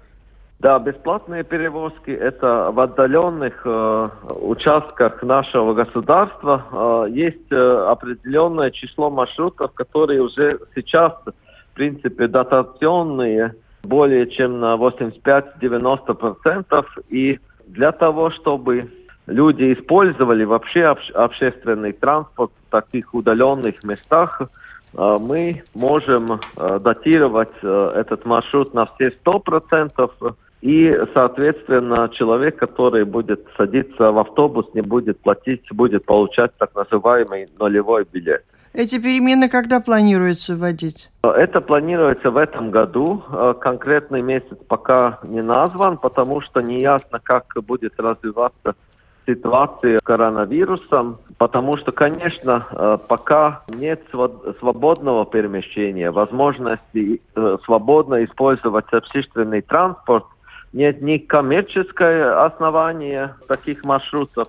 Да, 0.59 0.79
бесплатные 0.79 1.43
перевозки 1.43 2.11
это 2.11 2.71
в 2.71 2.79
отдаленных 2.79 3.61
э, 3.65 4.09
участках 4.39 5.21
нашего 5.21 5.73
государства 5.73 6.63
э, 6.71 7.07
есть 7.09 7.51
э, 7.51 7.85
определенное 7.89 8.71
число 8.71 9.09
маршрутов, 9.09 9.73
которые 9.73 10.21
уже 10.21 10.59
сейчас, 10.75 11.11
в 11.25 11.33
принципе, 11.73 12.27
дотационные 12.27 13.53
более 13.83 14.27
чем 14.27 14.61
на 14.61 14.75
85-90%. 14.75 16.85
И 17.09 17.37
для 17.67 17.91
того, 17.91 18.31
чтобы 18.31 18.89
люди 19.27 19.73
использовали 19.73 20.45
вообще 20.45 20.85
обще 20.85 21.11
общественный 21.11 21.91
транспорт 21.91 22.51
в 22.67 22.71
таких 22.71 23.13
удаленных 23.13 23.83
местах, 23.83 24.41
мы 24.93 25.63
можем 25.73 26.39
э, 26.57 26.79
датировать 26.81 27.53
э, 27.61 27.93
этот 27.95 28.25
маршрут 28.25 28.73
на 28.73 28.85
все 28.85 29.09
100%, 29.09 30.35
и, 30.61 30.95
соответственно, 31.13 32.09
человек, 32.13 32.57
который 32.57 33.03
будет 33.03 33.47
садиться 33.57 34.11
в 34.11 34.19
автобус, 34.19 34.67
не 34.73 34.81
будет 34.81 35.19
платить, 35.19 35.63
будет 35.71 36.05
получать 36.05 36.51
так 36.57 36.75
называемый 36.75 37.49
нулевой 37.57 38.05
билет. 38.11 38.43
Эти 38.73 38.99
перемены 38.99 39.49
когда 39.49 39.81
планируется 39.81 40.55
вводить? 40.55 41.09
Это 41.23 41.59
планируется 41.59 42.31
в 42.31 42.37
этом 42.37 42.71
году. 42.71 43.21
Конкретный 43.59 44.21
месяц 44.21 44.55
пока 44.67 45.19
не 45.23 45.41
назван, 45.41 45.97
потому 45.97 46.39
что 46.41 46.61
не 46.61 46.79
ясно, 46.79 47.19
как 47.21 47.53
будет 47.65 47.99
развиваться 47.99 48.75
ситуация 49.25 49.99
с 49.99 50.03
коронавирусом, 50.03 51.17
потому 51.37 51.77
что, 51.77 51.91
конечно, 51.91 52.99
пока 53.07 53.63
нет 53.69 54.01
свободного 54.59 55.25
перемещения, 55.25 56.11
возможности 56.11 57.21
э, 57.35 57.57
свободно 57.65 58.23
использовать 58.23 58.91
общественный 58.91 59.61
транспорт– 59.61 60.25
нет 60.73 61.01
ни 61.01 61.17
коммерческое 61.17 62.45
основание 62.45 63.35
таких 63.47 63.83
маршрутов, 63.83 64.47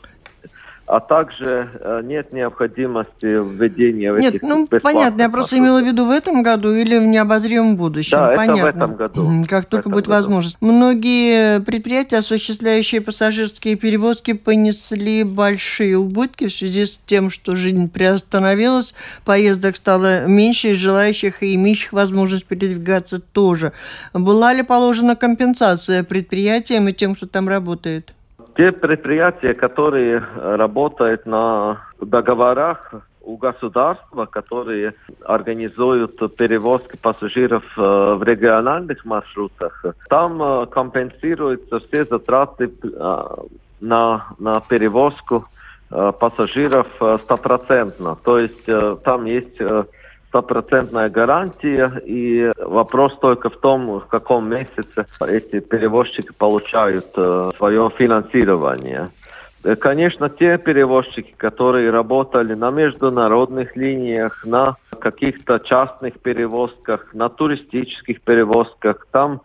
а 0.86 1.00
также 1.00 1.70
э, 1.80 2.00
нет 2.04 2.32
необходимости 2.32 3.24
введения 3.24 4.12
нет, 4.12 4.34
этих 4.34 4.42
ну 4.42 4.66
понятно, 4.66 5.22
я 5.22 5.30
просто 5.30 5.58
имела 5.58 5.80
в 5.80 5.86
виду 5.86 6.06
в 6.06 6.10
этом 6.10 6.42
году 6.42 6.72
или 6.72 6.98
в 6.98 7.06
необозримом 7.06 7.76
будущем. 7.76 8.18
Да, 8.18 8.34
понятно. 8.36 8.52
это 8.52 8.62
в 8.62 8.66
этом 8.66 8.96
году. 8.96 9.44
Как 9.48 9.66
только 9.66 9.88
будет 9.88 10.06
году. 10.06 10.16
возможность. 10.16 10.56
Многие 10.60 11.60
предприятия, 11.60 12.16
осуществляющие 12.18 13.00
пассажирские 13.00 13.76
перевозки, 13.76 14.32
понесли 14.32 15.22
большие 15.22 15.96
убытки 15.96 16.48
в 16.48 16.52
связи 16.52 16.86
с 16.86 16.98
тем, 17.06 17.30
что 17.30 17.54
жизнь 17.56 17.88
приостановилась, 17.88 18.94
поездок 19.24 19.76
стало 19.76 20.26
меньше, 20.26 20.72
и 20.72 20.74
желающих 20.74 21.42
и 21.42 21.54
имеющих 21.54 21.92
возможность 21.92 22.44
передвигаться 22.44 23.20
тоже. 23.20 23.72
Была 24.12 24.52
ли 24.52 24.62
положена 24.62 25.16
компенсация 25.16 26.02
предприятиям 26.02 26.88
и 26.88 26.92
тем, 26.92 27.14
кто 27.14 27.26
там 27.26 27.48
работает? 27.48 28.12
Те 28.56 28.72
предприятия, 28.72 29.54
которые 29.54 30.22
работают 30.36 31.26
на 31.26 31.86
договорах 32.00 32.94
у 33.24 33.36
государства, 33.36 34.26
которые 34.26 34.94
организуют 35.24 36.18
перевозки 36.36 36.96
пассажиров 36.96 37.64
э, 37.76 37.80
в 37.80 38.22
региональных 38.22 39.04
маршрутах, 39.04 39.84
там 40.08 40.42
э, 40.42 40.66
компенсируются 40.66 41.78
все 41.80 42.04
затраты 42.04 42.70
э, 42.82 43.24
на, 43.80 44.26
на 44.38 44.60
перевозку 44.60 45.46
пассажиров 45.88 46.86
стопроцентно. 47.22 48.16
То 48.24 48.38
есть 48.38 48.64
там 49.04 49.26
есть 49.26 49.58
стопроцентная 50.32 51.10
гарантия, 51.10 51.92
и 52.06 52.50
вопрос 52.56 53.18
только 53.18 53.50
в 53.50 53.56
том, 53.58 54.00
в 54.00 54.06
каком 54.06 54.48
месяце 54.48 55.04
эти 55.28 55.60
перевозчики 55.60 56.32
получают 56.38 57.04
э, 57.16 57.50
свое 57.58 57.90
финансирование. 57.98 59.10
Э, 59.62 59.76
конечно, 59.76 60.30
те 60.30 60.56
перевозчики, 60.56 61.34
которые 61.36 61.90
работали 61.90 62.54
на 62.54 62.70
международных 62.70 63.76
линиях, 63.76 64.46
на 64.46 64.76
каких-то 64.98 65.58
частных 65.58 66.18
перевозках, 66.18 67.12
на 67.12 67.28
туристических 67.28 68.22
перевозках, 68.22 69.06
там 69.10 69.42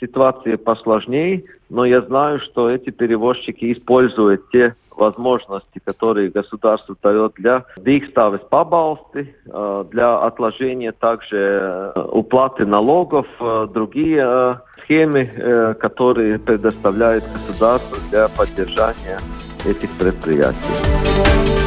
ситуация 0.00 0.56
посложнее, 0.56 1.44
но 1.68 1.84
я 1.84 2.00
знаю, 2.02 2.40
что 2.40 2.70
эти 2.70 2.90
перевозчики 2.90 3.72
используют 3.72 4.50
те 4.50 4.74
возможности, 4.98 5.80
которые 5.84 6.30
государство 6.30 6.96
дает 7.02 7.34
для 7.34 7.64
дīkstāves 7.78 8.40
пабалсты, 8.50 9.34
э, 9.46 9.84
для 9.90 10.18
отложения 10.18 10.92
также 10.92 11.92
э, 11.94 12.00
уплаты 12.10 12.66
налогов, 12.66 13.26
э, 13.40 13.68
другие 13.72 14.60
схемы, 14.82 15.76
которые 15.80 16.38
предоставляет 16.38 17.22
государство 17.24 17.98
для 18.10 18.28
поддержания 18.28 19.20
этих 19.66 19.90
предприятий. 19.98 21.57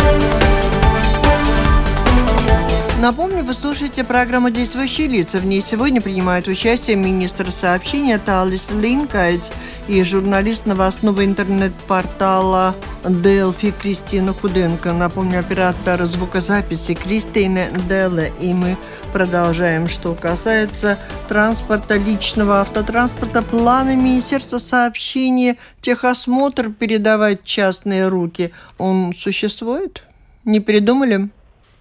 Напомню, 3.01 3.43
вы 3.43 3.55
слушаете 3.55 4.03
программу 4.03 4.51
«Действующие 4.51 5.07
лица». 5.07 5.39
В 5.39 5.45
ней 5.47 5.61
сегодня 5.61 6.01
принимает 6.01 6.47
участие 6.47 6.97
министр 6.97 7.51
сообщения 7.51 8.19
Талис 8.19 8.69
Линкайдс 8.69 9.49
и 9.87 10.03
журналист 10.03 10.67
новостного 10.67 11.25
интернет-портала 11.25 12.75
Делфи 13.03 13.71
Кристина 13.71 14.33
Худенко. 14.33 14.93
Напомню, 14.93 15.39
оператор 15.39 16.05
звукозаписи 16.05 16.93
Кристина 16.93 17.69
Деле. 17.89 18.31
И 18.39 18.53
мы 18.53 18.77
продолжаем. 19.11 19.87
Что 19.87 20.13
касается 20.13 20.99
транспорта, 21.27 21.97
личного 21.97 22.61
автотранспорта, 22.61 23.41
планы 23.41 23.95
Министерства 23.95 24.59
сообщения 24.59 25.57
техосмотр 25.81 26.69
передавать 26.69 27.43
частные 27.45 28.09
руки, 28.09 28.51
он 28.77 29.15
существует? 29.15 30.03
Не 30.45 30.59
передумали? 30.59 31.31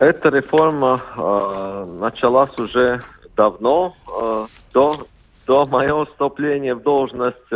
Эта 0.01 0.31
реформа 0.31 0.99
э, 1.15 1.85
началась 2.01 2.59
уже 2.59 3.03
давно, 3.37 3.95
э, 4.09 4.47
до, 4.73 4.95
до 5.47 5.67
моего 5.67 6.07
вступления 6.07 6.75
в 6.75 6.83
должность. 6.83 7.53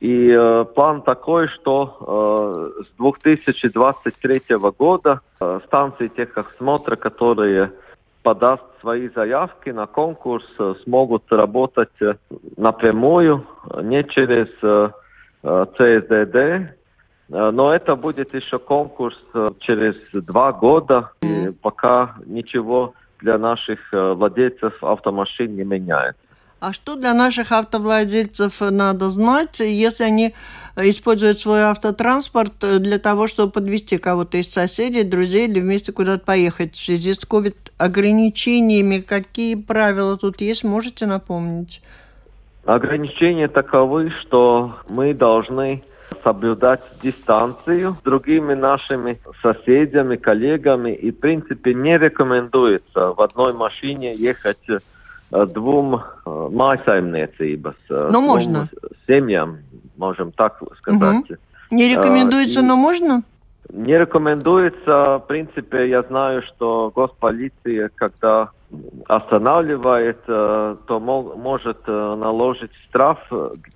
И 0.00 0.30
э, 0.30 0.64
план 0.74 1.02
такой, 1.02 1.48
что 1.48 2.72
э, 2.80 2.84
с 2.84 2.96
2023 2.96 4.56
года 4.78 5.20
э, 5.40 5.60
станции 5.66 6.08
техосмотра, 6.08 6.96
которые 6.96 7.72
подаст 8.22 8.64
свои 8.80 9.10
заявки 9.10 9.68
на 9.68 9.86
конкурс, 9.86 10.46
смогут 10.84 11.24
работать 11.30 11.92
напрямую, 12.56 13.46
не 13.82 14.04
через 14.04 14.48
ЦСДД, 15.42 16.77
но 17.28 17.74
это 17.74 17.94
будет 17.96 18.34
еще 18.34 18.58
конкурс 18.58 19.16
через 19.60 19.94
два 20.12 20.52
года, 20.52 21.10
и 21.22 21.50
пока 21.62 22.16
ничего 22.26 22.94
для 23.20 23.38
наших 23.38 23.78
владельцев 23.92 24.82
автомашин 24.82 25.56
не 25.56 25.64
меняется. 25.64 26.20
А 26.60 26.72
что 26.72 26.96
для 26.96 27.14
наших 27.14 27.52
автовладельцев 27.52 28.60
надо 28.60 29.10
знать, 29.10 29.60
если 29.60 30.02
они 30.02 30.34
используют 30.76 31.38
свой 31.38 31.62
автотранспорт 31.62 32.54
для 32.60 32.98
того, 32.98 33.28
чтобы 33.28 33.52
подвести 33.52 33.96
кого-то 33.96 34.38
из 34.38 34.52
соседей, 34.52 35.04
друзей 35.04 35.46
или 35.46 35.60
вместе 35.60 35.92
куда-то 35.92 36.24
поехать 36.24 36.74
в 36.74 36.84
связи 36.84 37.14
с 37.14 37.20
COVID-ограничениями? 37.20 38.98
Какие 38.98 39.54
правила 39.54 40.16
тут 40.16 40.40
есть, 40.40 40.64
можете 40.64 41.06
напомнить? 41.06 41.80
Ограничения 42.64 43.46
таковы, 43.46 44.10
что 44.10 44.78
мы 44.88 45.14
должны 45.14 45.84
соблюдать 46.22 46.82
дистанцию 47.02 47.94
с 47.94 48.02
другими 48.02 48.54
нашими 48.54 49.18
соседями, 49.42 50.16
коллегами. 50.16 50.92
И, 50.92 51.10
в 51.10 51.18
принципе, 51.20 51.74
не 51.74 51.98
рекомендуется 51.98 53.12
в 53.12 53.20
одной 53.20 53.52
машине 53.52 54.14
ехать 54.14 54.66
двум 55.30 56.02
mājsaimniecības, 56.24 58.10
ну, 58.10 58.20
можно. 58.22 58.68
семьям, 59.06 59.58
можем 59.96 60.32
так 60.32 60.60
сказать. 60.78 61.30
Угу. 61.30 61.38
Не 61.70 61.94
рекомендуется, 61.94 62.60
и 62.60 62.62
но 62.62 62.76
можно? 62.76 63.22
Не 63.70 63.98
рекомендуется. 63.98 65.18
В 65.18 65.24
принципе, 65.28 65.90
я 65.90 66.02
знаю, 66.02 66.42
что 66.42 66.90
госполиция, 66.94 67.90
когда 67.94 68.50
останавливает, 69.06 70.24
то 70.24 71.00
может 71.00 71.86
наложить 71.86 72.72
штраф 72.88 73.18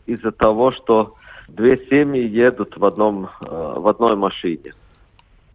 из-за 0.07 0.33
того, 0.33 0.73
что 0.73 1.15
две 1.55 1.77
семьи 1.88 2.27
едут 2.27 2.77
в, 2.77 2.85
одном, 2.85 3.29
в 3.41 3.88
одной 3.88 4.17
машине. 4.17 4.73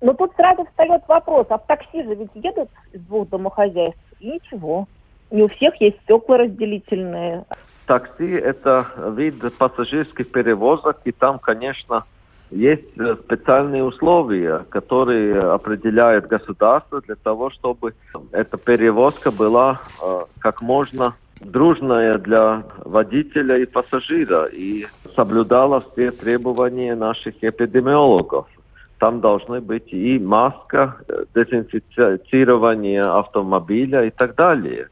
Но 0.01 0.13
тут 0.13 0.31
сразу 0.35 0.65
встает 0.65 1.01
вопрос, 1.07 1.47
а 1.49 1.57
в 1.57 1.65
такси 1.65 2.03
же 2.03 2.15
ведь 2.15 2.29
едут 2.35 2.69
из 2.93 3.01
двух 3.01 3.29
домохозяйств, 3.29 3.99
и 4.19 4.31
ничего. 4.31 4.87
Не 5.31 5.43
у 5.43 5.47
всех 5.47 5.75
есть 5.81 5.99
стекла 6.03 6.37
разделительные. 6.37 7.45
Такси– 7.85 8.31
это 8.31 8.87
вид 9.15 9.35
пассажирских 9.57 10.31
перевозок, 10.31 11.01
и 11.05 11.11
там, 11.11 11.39
конечно, 11.39 12.03
есть 12.51 12.93
специальные 13.25 13.83
условия, 13.83 14.65
которые 14.69 15.39
определяет 15.39 16.27
государство 16.27 17.01
для 17.01 17.15
того, 17.15 17.49
чтобы 17.49 17.93
эта 18.31 18.57
перевозка 18.57 19.31
была 19.31 19.81
э, 20.01 20.05
как 20.39 20.61
можно 20.61 21.15
дружная 21.41 22.17
для 22.17 22.63
водителя 22.85 23.57
и 23.57 23.65
пассажира 23.65 24.45
и 24.45 24.85
соблюдала 25.17 25.81
все 25.81 26.11
требования 26.11 26.95
наших 26.95 27.43
эпидемиологов. 27.43 28.45
Там 28.99 29.19
должны 29.19 29.59
быть 29.61 29.91
и 29.91 30.19
маска, 30.19 30.95
дезинфицирование 31.35 33.03
автомобиля 33.03 34.05
и 34.05 34.11
так 34.11 34.35
далее. 34.35 34.87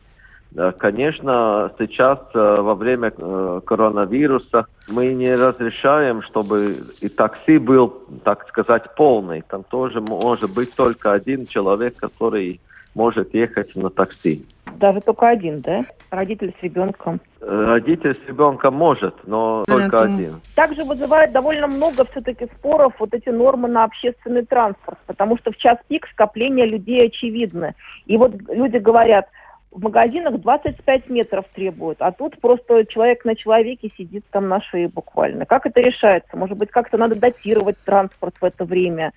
Конечно, 0.77 1.71
сейчас 1.77 2.19
во 2.33 2.75
время 2.75 3.11
коронавируса 3.11 4.65
мы 4.89 5.13
не 5.13 5.35
разрешаем, 5.35 6.21
чтобы 6.23 6.75
и 7.01 7.09
такси 7.09 7.57
был, 7.57 7.93
так 8.23 8.47
сказать, 8.47 8.95
полный. 8.95 9.43
Там 9.47 9.63
тоже 9.63 10.01
может 10.01 10.53
быть 10.55 10.75
только 10.75 11.11
один 11.11 11.45
человек, 11.45 11.97
который 11.97 12.59
может 12.95 13.33
ехать 13.33 13.75
на 13.75 13.89
такси. 13.89 14.45
Даже 14.75 15.01
только 15.01 15.29
один, 15.29 15.61
да? 15.61 15.81
Родитель 16.09 16.53
с 16.59 16.63
ребенком. 16.63 17.19
Родитель 17.41 18.17
с 18.23 18.27
ребенком 18.27 18.73
может, 18.75 19.15
но 19.25 19.63
только 19.67 19.97
один. 19.97 20.41
Также 20.55 20.83
вызывает 20.83 21.31
довольно 21.31 21.67
много 21.67 22.05
все-таки 22.05 22.47
споров 22.57 22.93
вот 22.99 23.13
эти 23.13 23.29
нормы 23.29 23.67
на 23.67 23.85
общественный 23.85 24.45
транспорт, 24.45 24.97
потому 25.05 25.37
что 25.37 25.51
в 25.51 25.57
час 25.57 25.77
пик 25.87 26.07
скопление 26.11 26.65
людей 26.65 27.07
очевидно. 27.07 27.73
И 28.05 28.17
вот 28.17 28.33
люди 28.49 28.77
говорят, 28.77 29.27
в 29.75 29.83
магазинах 29.83 30.39
25 30.39 31.09
метров 31.09 31.45
требуют, 31.53 31.97
а 32.01 32.13
тут 32.13 32.39
просто 32.39 32.85
человек 32.85 33.25
на 33.25 33.35
человеке 33.35 33.91
сидит 33.97 34.23
там 34.31 34.47
на 34.47 34.61
шее 34.61 34.87
буквально. 34.87 35.45
Как 35.45 35.65
это 35.65 35.81
решается? 35.81 36.37
Может 36.37 36.57
быть, 36.57 36.71
как-то 36.71 36.97
надо 36.97 37.15
датировать 37.15 37.75
транспорт 37.83 38.35
в 38.39 38.45
это 38.45 38.63
время? 38.63 39.11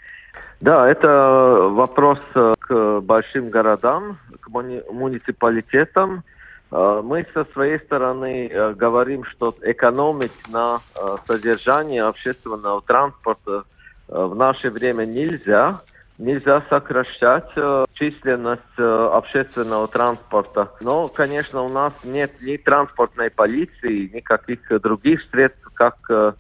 Да, 0.60 0.88
это 0.90 1.08
вопрос 1.70 2.18
э, 2.34 2.54
к 2.58 3.00
большим 3.00 3.50
городам, 3.50 4.18
к 4.40 4.48
муни- 4.48 4.82
муниципалитетам. 4.90 6.24
Э, 6.72 7.02
мы 7.04 7.24
со 7.32 7.44
своей 7.52 7.78
стороны 7.78 8.48
э, 8.48 8.72
говорим, 8.74 9.22
что 9.24 9.54
экономить 9.62 10.32
на 10.52 10.80
содержании 11.28 12.00
общественного 12.00 12.82
транспорта 12.82 13.62
в 14.08 14.34
наше 14.34 14.70
время 14.70 15.04
нельзя 15.04 15.82
нельзя 16.18 16.62
сокращать 16.68 17.50
э, 17.56 17.84
численность 17.94 18.62
э, 18.76 18.82
общественного 18.82 19.86
транспорта. 19.88 20.70
Но, 20.80 21.08
конечно, 21.08 21.62
у 21.62 21.68
нас 21.68 21.92
нет 22.04 22.32
ни 22.42 22.56
транспортной 22.56 23.30
полиции, 23.30 24.10
никаких 24.12 24.60
других 24.82 25.22
средств, 25.30 25.62
как 25.74 25.96
э, 26.10 26.32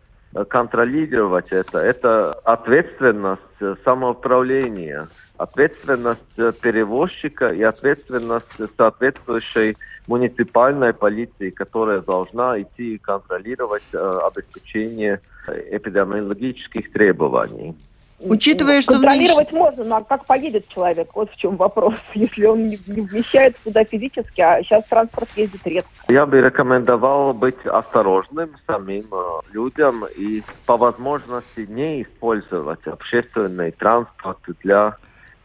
контролировать 0.48 1.52
это. 1.52 1.78
Это 1.78 2.32
ответственность 2.44 3.40
самоуправления, 3.84 5.08
ответственность 5.38 6.34
перевозчика 6.60 7.48
и 7.48 7.62
ответственность 7.62 8.60
соответствующей 8.76 9.76
муниципальной 10.06 10.92
полиции, 10.92 11.50
которая 11.50 12.00
должна 12.00 12.60
идти 12.60 12.96
и 12.96 12.98
контролировать 12.98 13.84
обеспечение 13.92 15.20
эпидемиологических 15.48 16.92
требований. 16.92 17.74
Учитывая, 18.20 18.82
что... 18.82 18.94
Контролировать 18.94 19.52
можно, 19.52 19.84
но 19.84 20.04
как 20.04 20.26
поедет 20.26 20.68
человек? 20.68 21.10
Вот 21.14 21.30
в 21.30 21.36
чем 21.36 21.56
вопрос. 21.56 21.94
Если 22.14 22.44
он 22.44 22.66
не, 22.66 22.78
не 22.88 23.02
вмещается 23.02 23.62
туда 23.64 23.84
физически, 23.84 24.40
а 24.40 24.62
сейчас 24.62 24.84
транспорт 24.84 25.28
ездит 25.36 25.64
редко. 25.64 25.90
Я 26.08 26.26
бы 26.26 26.40
рекомендовал 26.40 27.32
быть 27.32 27.64
осторожным 27.64 28.50
самим 28.66 29.04
э, 29.12 29.40
людям 29.52 30.04
и 30.16 30.42
по 30.66 30.76
возможности 30.76 31.60
не 31.68 32.02
использовать 32.02 32.84
общественный 32.86 33.70
транспорт 33.70 34.38
для 34.64 34.96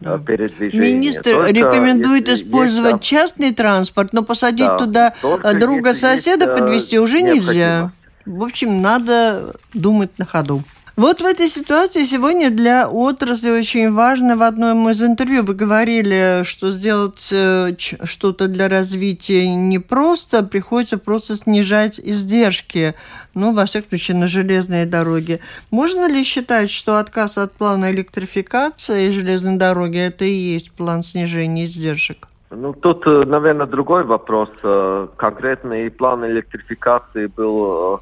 э, 0.03 0.17
передвижения. 0.25 0.95
Министр 0.95 1.35
Только 1.35 1.51
рекомендует 1.51 2.27
использовать 2.27 2.93
есть... 2.93 3.03
частный 3.03 3.53
транспорт, 3.53 4.13
но 4.13 4.23
посадить 4.23 4.67
да, 4.67 4.77
туда 4.77 5.13
друга 5.53 5.93
соседа 5.93 6.47
подвести 6.47 6.97
уже 6.97 7.21
нельзя. 7.21 7.91
В 8.25 8.43
общем, 8.43 8.81
надо 8.81 9.53
думать 9.73 10.17
на 10.17 10.25
ходу. 10.25 10.63
Вот 10.95 11.21
в 11.21 11.25
этой 11.25 11.47
ситуации 11.47 12.03
сегодня 12.03 12.51
для 12.51 12.87
отрасли 12.87 13.49
очень 13.49 13.91
важно, 13.91 14.37
в 14.37 14.43
одном 14.43 14.87
из 14.91 15.01
интервью 15.01 15.43
вы 15.43 15.55
говорили, 15.55 16.43
что 16.43 16.69
сделать 16.69 17.29
э, 17.31 17.71
что-то 17.79 18.47
для 18.47 18.69
развития 18.69 19.47
непросто, 19.47 20.43
приходится 20.43 20.99
просто 20.99 21.35
снижать 21.35 21.99
издержки, 21.99 22.93
ну, 23.33 23.55
во 23.55 23.65
всяком 23.65 23.89
случае, 23.89 24.17
на 24.17 24.27
железные 24.27 24.85
дороги. 24.85 25.39
Можно 25.71 26.07
ли 26.07 26.23
считать, 26.23 26.69
что 26.69 26.99
отказ 26.99 27.39
от 27.39 27.53
плана 27.53 27.91
электрификации 27.91 29.09
железной 29.09 29.57
дороги– 29.57 29.97
это 29.97 30.25
и 30.25 30.53
есть 30.53 30.71
план 30.73 31.03
снижения 31.03 31.65
издержек? 31.65 32.27
Ну, 32.51 32.71
тут, 32.73 33.07
э, 33.07 33.23
наверное, 33.25 33.65
другой 33.65 34.03
вопрос. 34.03 34.49
Э, 34.61 35.07
конкретный 35.17 35.89
план 35.89 36.23
электрификации 36.23 37.25
был 37.25 37.99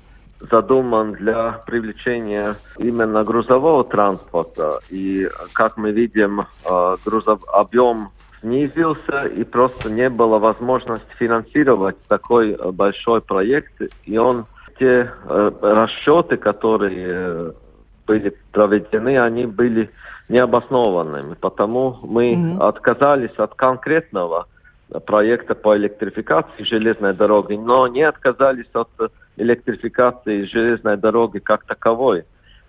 задуман 0.49 1.13
для 1.13 1.59
привлечения 1.65 2.55
именно 2.77 3.23
грузового 3.23 3.83
транспорта. 3.83 4.79
И, 4.89 5.27
как 5.53 5.77
мы 5.77 5.91
видим, 5.91 6.41
э, 6.41 6.97
грузов, 7.05 7.41
объем 7.47 8.09
снизился, 8.39 9.25
и 9.25 9.43
просто 9.43 9.89
не 9.89 10.09
было 10.09 10.39
возможности 10.39 11.09
финансировать 11.17 11.97
такой 12.07 12.53
э, 12.53 12.71
большой 12.71 13.21
проект. 13.21 13.81
И 14.05 14.17
он, 14.17 14.45
те 14.79 15.11
э, 15.25 15.49
расчеты, 15.61 16.37
которые 16.37 17.53
были 18.07 18.35
проведены, 18.51 19.19
они 19.19 19.45
были 19.45 19.89
необоснованными. 20.27 21.35
Потому 21.35 21.99
мы 22.03 22.33
mm-hmm. 22.33 22.57
отказались 22.59 23.37
от 23.37 23.53
конкретного 23.55 24.47
проекта 25.05 25.55
по 25.55 25.77
электрификации 25.77 26.63
железной 26.63 27.13
дороги, 27.13 27.53
но 27.53 27.87
не 27.87 28.03
отказались 28.03 28.69
от 28.73 28.89
электрификации 29.37 30.45
железной 30.45 30.97
дороги 30.97 31.39
как 31.39 31.65
таковой. 31.65 32.23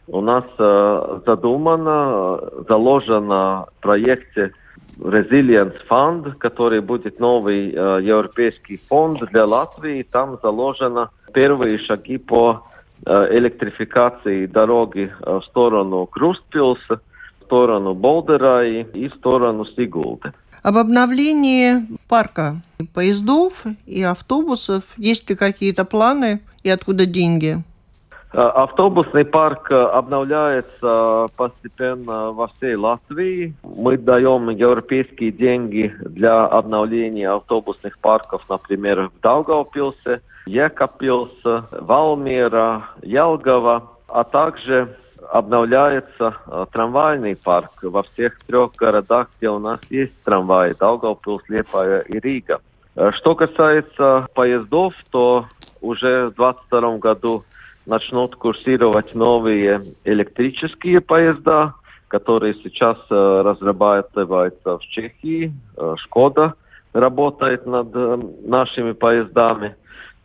У 0.07 0.21
нас 0.21 0.45
э, 0.59 1.21
задумано, 1.27 2.41
заложено 2.69 3.67
в 3.79 3.83
проекте 3.83 4.53
Resilience 4.99 5.77
Fund, 5.89 6.35
который 6.39 6.81
будет 6.81 7.21
новый 7.21 7.71
э, 7.71 8.01
европейский 8.03 8.77
фонд 8.77 9.21
для 9.31 9.45
Латвии. 9.45 10.03
Там 10.03 10.39
заложено 10.43 11.11
первые 11.33 11.79
шаги 11.79 12.19
по 12.19 12.65
э, 13.07 13.29
электрификации 13.33 14.47
дороги 14.47 15.13
э, 15.21 15.39
в 15.39 15.45
сторону 15.45 16.07
Крустпилса, 16.07 17.01
в 17.41 17.45
сторону 17.45 17.95
Болдера 17.95 18.67
и, 18.67 18.83
и 18.83 19.09
в 19.09 19.15
сторону 19.15 19.65
Сигулды. 19.65 20.33
Об 20.63 20.77
обновлении 20.77 21.85
парка 22.09 22.63
поездов 22.95 23.65
и 23.85 24.03
автобусов 24.03 24.85
есть 24.97 25.29
ли 25.29 25.35
какие-то 25.35 25.85
планы 25.85 26.41
и 26.63 26.71
откуда 26.71 27.07
деньги? 27.07 27.63
Э, 28.35 28.41
автобусный 28.41 29.27
парк 29.27 29.71
э, 29.71 29.75
обновляется 29.75 31.29
постепенно 31.37 32.33
во 32.33 32.47
всей 32.49 32.77
Латвии. 32.77 33.55
Мы 33.63 33.99
даем 33.99 34.49
европейские 34.49 35.33
деньги 35.33 35.95
для 36.01 36.47
обновления 36.47 37.31
автобусных 37.31 37.99
парков, 37.99 38.49
например, 38.49 39.11
в 39.11 39.21
Даугавпилсе, 39.21 40.23
Екапилсе, 40.47 41.65
Валмера, 41.73 42.89
Ялгова, 43.03 43.91
а 44.09 44.25
также 44.25 44.89
обновляется 45.31 46.37
э, 46.47 46.67
трамвайный 46.73 47.37
парк 47.37 47.83
во 47.83 48.03
всех 48.03 48.39
трех 48.45 48.73
городах, 48.77 49.29
где 49.37 49.51
у 49.51 49.59
нас 49.59 49.81
есть 49.91 50.15
трамваи– 50.25 50.75
Даугавпилс, 50.81 51.43
Лепая 51.49 52.01
и 52.01 52.19
Рига. 52.19 52.61
Что 52.95 53.35
касается 53.35 54.27
поездов, 54.35 54.95
то 55.11 55.47
уже 55.83 56.27
в 56.27 56.37
2022 56.37 56.99
году 56.99 57.43
начнут 57.87 58.37
курсировать 58.37 59.15
новые 59.15 59.83
электрические 60.05 61.01
поезда, 61.01 61.75
которые 62.09 62.55
сейчас 62.63 62.97
э, 63.11 63.43
разрабатываются 63.45 64.79
в 64.79 64.83
Чехии. 64.83 65.53
Э, 65.77 65.95
Шкода 65.99 66.55
работает 66.93 67.67
над 67.67 67.89
э, 67.95 68.19
нашими 68.45 68.93
поездами. 68.93 69.75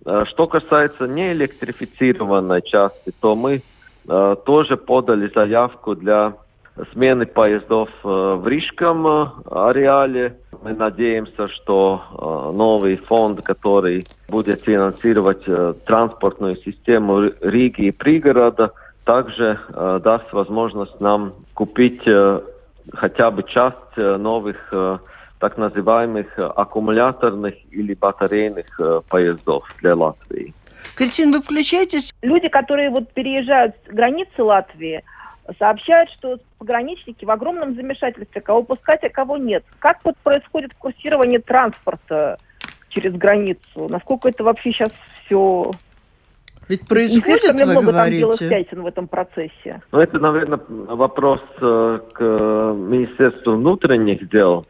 Э, 0.05 0.25
что 0.27 0.47
касается 0.47 1.07
неэлектрифицированной 1.07 2.61
части, 2.61 3.11
то 3.19 3.35
мы 3.35 3.61
э, 4.07 4.35
тоже 4.45 4.77
подали 4.77 5.31
заявку 5.33 5.95
для 5.95 6.33
смены 6.93 7.25
поездов 7.25 7.89
э, 8.03 8.07
в 8.07 8.47
Рижском 8.47 9.07
э, 9.07 9.27
ареале. 9.51 10.37
Мы 10.61 10.73
надеемся, 10.73 11.47
что 11.49 12.01
э, 12.11 12.55
новый 12.55 12.97
фонд, 12.97 13.41
который 13.41 14.05
будет 14.27 14.61
финансировать 14.61 15.43
транспортную 15.85 16.57
систему 16.57 17.29
Риги 17.41 17.83
и 17.83 17.91
пригорода, 17.91 18.71
также 19.05 19.57
даст 20.03 20.33
возможность 20.33 20.99
нам 20.99 21.33
купить 21.53 22.03
хотя 22.91 23.31
бы 23.31 23.43
часть 23.43 23.95
новых 23.95 24.73
так 25.39 25.57
называемых 25.57 26.37
аккумуляторных 26.37 27.55
или 27.71 27.93
батарейных 27.93 28.65
поездов 29.09 29.63
для 29.79 29.95
Латвии. 29.95 30.53
Кристина, 30.97 31.37
вы 31.37 31.41
включаетесь? 31.41 32.13
Люди, 32.21 32.49
которые 32.49 32.89
вот 32.89 33.13
переезжают 33.13 33.75
с 33.87 33.93
границы 33.93 34.43
Латвии, 34.43 35.03
сообщают, 35.57 36.09
что 36.11 36.37
пограничники 36.59 37.25
в 37.25 37.31
огромном 37.31 37.75
замешательстве, 37.75 38.41
кого 38.41 38.63
пускать, 38.63 39.03
а 39.03 39.09
кого 39.09 39.37
нет. 39.37 39.63
Как 39.79 39.99
вот 40.03 40.17
происходит 40.17 40.73
курсирование 40.75 41.39
транспорта 41.39 42.37
через 42.89 43.13
границу? 43.13 43.87
Насколько 43.89 44.29
это 44.29 44.43
вообще 44.43 44.71
сейчас 44.71 44.93
все 45.25 45.71
ведь 46.69 46.85
происходит, 46.87 47.43
вы 47.53 47.65
много 47.65 47.91
говорите? 47.91 48.21
там 48.21 48.49
дела 48.49 48.83
в 48.83 48.87
этом 48.87 49.07
процессе. 49.07 49.81
Ну, 49.91 49.99
это, 49.99 50.19
наверное, 50.19 50.59
вопрос 50.67 51.39
э, 51.61 51.99
к 52.11 52.21
Министерству 52.21 53.53
внутренних 53.53 54.29
дел. 54.29 54.65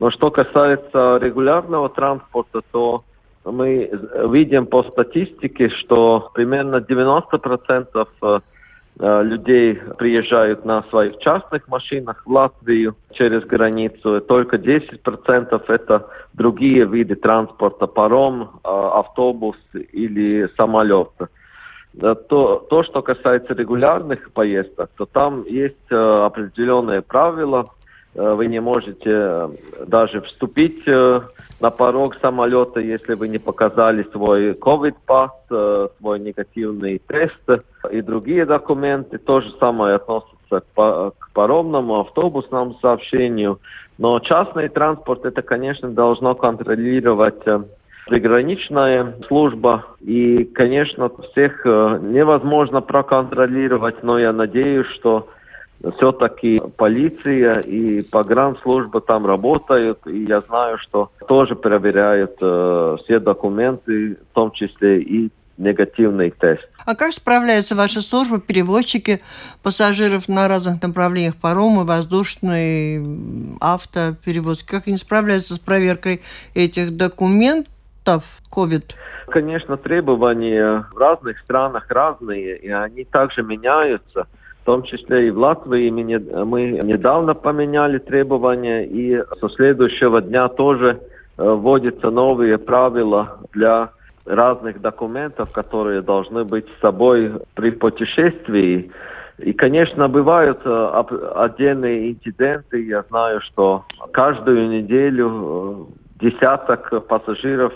Но 0.00 0.10
что 0.10 0.30
касается 0.30 1.18
регулярного 1.20 1.90
транспорта, 1.90 2.62
то 2.72 3.04
мы 3.44 3.90
видим 4.30 4.66
по 4.66 4.82
статистике, 4.84 5.68
что 5.68 6.30
примерно 6.32 6.76
90% 6.76 8.08
Э, 8.22 8.40
людей 8.98 9.74
приезжают 9.98 10.64
на 10.64 10.82
своих 10.84 11.18
частных 11.18 11.66
машинах 11.68 12.22
в 12.26 12.30
Латвию 12.30 12.94
через 13.12 13.42
границу. 13.44 14.20
Только 14.20 14.56
10% 14.56 15.64
это 15.68 16.06
другие 16.34 16.84
виды 16.84 17.14
транспорта, 17.14 17.86
паром, 17.86 18.60
э, 18.64 18.68
автобус 18.68 19.56
или 19.92 20.48
самолет. 20.56 21.10
Э, 21.20 22.14
то, 22.28 22.66
то, 22.70 22.82
что 22.84 23.02
касается 23.02 23.54
регулярных 23.54 24.30
поездок, 24.32 24.90
то 24.96 25.06
там 25.06 25.44
есть 25.46 25.90
определенные 25.90 27.02
правила. 27.02 27.70
Вы 28.14 28.46
не 28.46 28.60
можете 28.60 29.48
даже 29.86 30.20
вступить 30.20 30.86
на 30.86 31.70
порог 31.70 32.16
самолета, 32.20 32.80
если 32.80 33.14
вы 33.14 33.28
не 33.28 33.38
показали 33.38 34.06
свой 34.12 34.52
COVID-пас, 34.52 35.30
свой 35.98 36.20
негативный 36.20 36.98
тест 36.98 37.62
и 37.90 38.02
другие 38.02 38.44
документы. 38.44 39.18
То 39.18 39.40
же 39.40 39.50
самое 39.58 39.96
относится 39.96 40.62
к, 40.74 41.12
паромному, 41.32 42.00
автобусному 42.00 42.74
сообщению. 42.80 43.60
Но 43.98 44.18
частный 44.20 44.68
транспорт, 44.68 45.24
это, 45.24 45.42
конечно, 45.42 45.88
должно 45.90 46.34
контролировать 46.34 47.46
э, 47.46 47.60
приграничная 48.06 49.14
служба. 49.28 49.84
И, 50.00 50.44
конечно, 50.44 51.10
всех 51.30 51.64
э, 51.64 51.98
невозможно 52.02 52.80
проконтролировать, 52.80 54.02
но 54.02 54.18
я 54.18 54.32
надеюсь, 54.32 54.86
что 54.98 55.28
все-таки 55.96 56.60
полиция 56.76 57.60
и 57.60 58.02
погранслужба 58.02 59.00
там 59.00 59.26
работают, 59.26 60.06
и 60.06 60.24
я 60.24 60.40
знаю, 60.42 60.78
что 60.78 61.10
тоже 61.26 61.56
проверяют 61.56 62.36
э, 62.40 62.96
все 63.04 63.18
документы, 63.18 64.16
в 64.30 64.34
том 64.34 64.52
числе 64.52 65.02
и 65.02 65.30
негативный 65.58 66.30
тест. 66.30 66.66
А 66.84 66.94
как 66.94 67.12
справляется 67.12 67.74
ваша 67.74 68.00
служба, 68.00 68.40
перевозчики 68.40 69.20
пассажиров 69.62 70.28
на 70.28 70.48
разных 70.48 70.82
направлениях 70.82 71.36
парома, 71.36 71.84
воздушной, 71.84 73.02
автоперевозки? 73.60 74.68
Как 74.68 74.86
они 74.86 74.96
справляются 74.96 75.54
с 75.54 75.58
проверкой 75.58 76.22
этих 76.54 76.96
документов 76.96 78.24
COVID? 78.54 78.94
Конечно, 79.28 79.76
требования 79.76 80.86
в 80.92 80.98
разных 80.98 81.38
странах 81.40 81.86
разные, 81.88 82.58
и 82.58 82.68
они 82.68 83.04
также 83.04 83.42
меняются. 83.42 84.26
В 84.62 84.64
том 84.64 84.84
числе 84.84 85.26
и 85.26 85.30
в 85.30 85.38
Латвии 85.38 85.90
мы, 85.90 86.02
не, 86.02 86.18
мы 86.18 86.78
недавно 86.84 87.34
поменяли 87.34 87.98
требования, 87.98 88.84
и 88.84 89.20
со 89.40 89.48
следующего 89.48 90.22
дня 90.22 90.46
тоже 90.46 91.00
э, 91.36 91.42
вводятся 91.42 92.10
новые 92.10 92.58
правила 92.58 93.38
для 93.52 93.90
разных 94.24 94.80
документов, 94.80 95.50
которые 95.50 96.00
должны 96.00 96.44
быть 96.44 96.64
с 96.68 96.80
собой 96.80 97.32
при 97.54 97.70
путешествии. 97.72 98.92
И, 99.38 99.52
конечно, 99.52 100.08
бывают 100.08 100.60
э, 100.64 101.02
отдельные 101.34 102.12
инциденты. 102.12 102.84
Я 102.84 103.02
знаю, 103.08 103.40
что 103.40 103.84
каждую 104.12 104.68
неделю 104.68 105.88
э, 106.20 106.28
десяток 106.30 107.08
пассажиров 107.08 107.72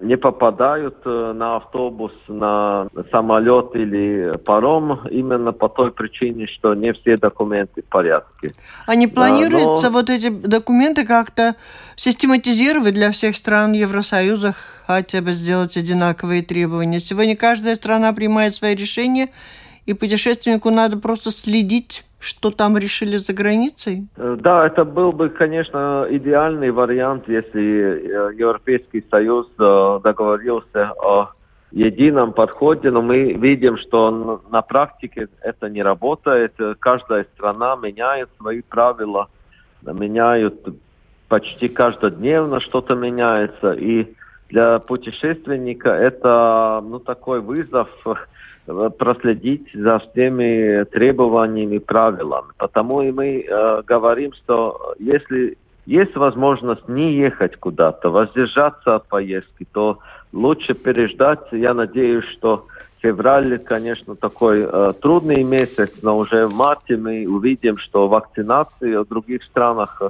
не 0.00 0.16
попадают 0.16 0.96
э, 1.04 1.32
на 1.34 1.56
автобус, 1.56 2.12
на 2.28 2.88
самолет 3.10 3.74
или 3.74 4.36
паром 4.44 5.06
именно 5.08 5.52
по 5.52 5.68
той 5.68 5.90
причине, 5.92 6.46
что 6.46 6.74
не 6.74 6.92
все 6.92 7.16
документы 7.16 7.82
в 7.82 7.86
порядке. 7.86 8.54
А 8.86 8.94
не 8.94 9.06
планируется 9.06 9.86
Но... 9.86 9.92
вот 9.92 10.10
эти 10.10 10.28
документы 10.28 11.06
как-то 11.06 11.56
систематизировать 11.96 12.94
для 12.94 13.10
всех 13.10 13.36
стран 13.36 13.72
Евросоюза, 13.72 14.54
хотя 14.86 15.20
бы 15.22 15.32
сделать 15.32 15.76
одинаковые 15.76 16.42
требования? 16.42 17.00
Сегодня 17.00 17.36
каждая 17.36 17.74
страна 17.74 18.12
принимает 18.12 18.54
свои 18.54 18.74
решения, 18.74 19.28
и 19.86 19.94
путешественнику 19.94 20.70
надо 20.70 20.98
просто 20.98 21.30
следить 21.30 22.04
что 22.20 22.50
там 22.50 22.76
решили 22.76 23.16
за 23.16 23.32
границей? 23.32 24.06
Э, 24.16 24.36
да, 24.38 24.66
это 24.66 24.84
был 24.84 25.12
бы, 25.12 25.30
конечно, 25.30 26.06
идеальный 26.10 26.70
вариант, 26.70 27.28
если 27.28 27.62
э, 27.62 28.34
Европейский 28.36 29.02
Союз 29.10 29.46
э, 29.58 30.00
договорился 30.04 30.92
о 31.02 31.30
едином 31.72 32.32
подходе, 32.32 32.90
но 32.90 33.00
мы 33.00 33.32
видим, 33.32 33.78
что 33.78 34.42
на 34.50 34.60
практике 34.60 35.28
это 35.40 35.68
не 35.68 35.82
работает. 35.82 36.52
Каждая 36.78 37.24
страна 37.34 37.76
меняет 37.76 38.28
свои 38.38 38.60
правила, 38.60 39.28
меняют 39.82 40.66
почти 41.28 41.68
каждодневно 41.68 42.60
что-то 42.60 42.96
меняется. 42.96 43.72
И 43.72 44.14
для 44.50 44.80
путешественника 44.80 45.90
это 45.90 46.82
ну, 46.84 46.98
такой 46.98 47.40
вызов 47.40 47.88
проследить 48.98 49.68
за 49.74 49.98
всеми 49.98 50.84
требованиями, 50.84 51.78
правилами. 51.78 52.48
Потому 52.56 53.02
и 53.02 53.10
мы 53.10 53.40
э, 53.40 53.82
говорим, 53.86 54.32
что 54.34 54.94
если 54.98 55.56
есть 55.86 56.16
возможность 56.16 56.88
не 56.88 57.14
ехать 57.14 57.56
куда-то, 57.56 58.10
воздержаться 58.10 58.96
от 58.96 59.08
поездки, 59.08 59.66
то 59.72 59.98
лучше 60.32 60.74
переждать. 60.74 61.40
Я 61.52 61.74
надеюсь, 61.74 62.24
что 62.36 62.66
февраль, 63.02 63.58
конечно, 63.58 64.14
такой 64.14 64.60
э, 64.62 64.92
трудный 65.00 65.42
месяц, 65.42 66.02
но 66.02 66.18
уже 66.18 66.46
в 66.46 66.54
марте 66.54 66.96
мы 66.96 67.26
увидим, 67.26 67.76
что 67.76 68.06
вакцинации 68.08 68.94
в 68.96 69.08
других 69.08 69.42
странах 69.44 70.02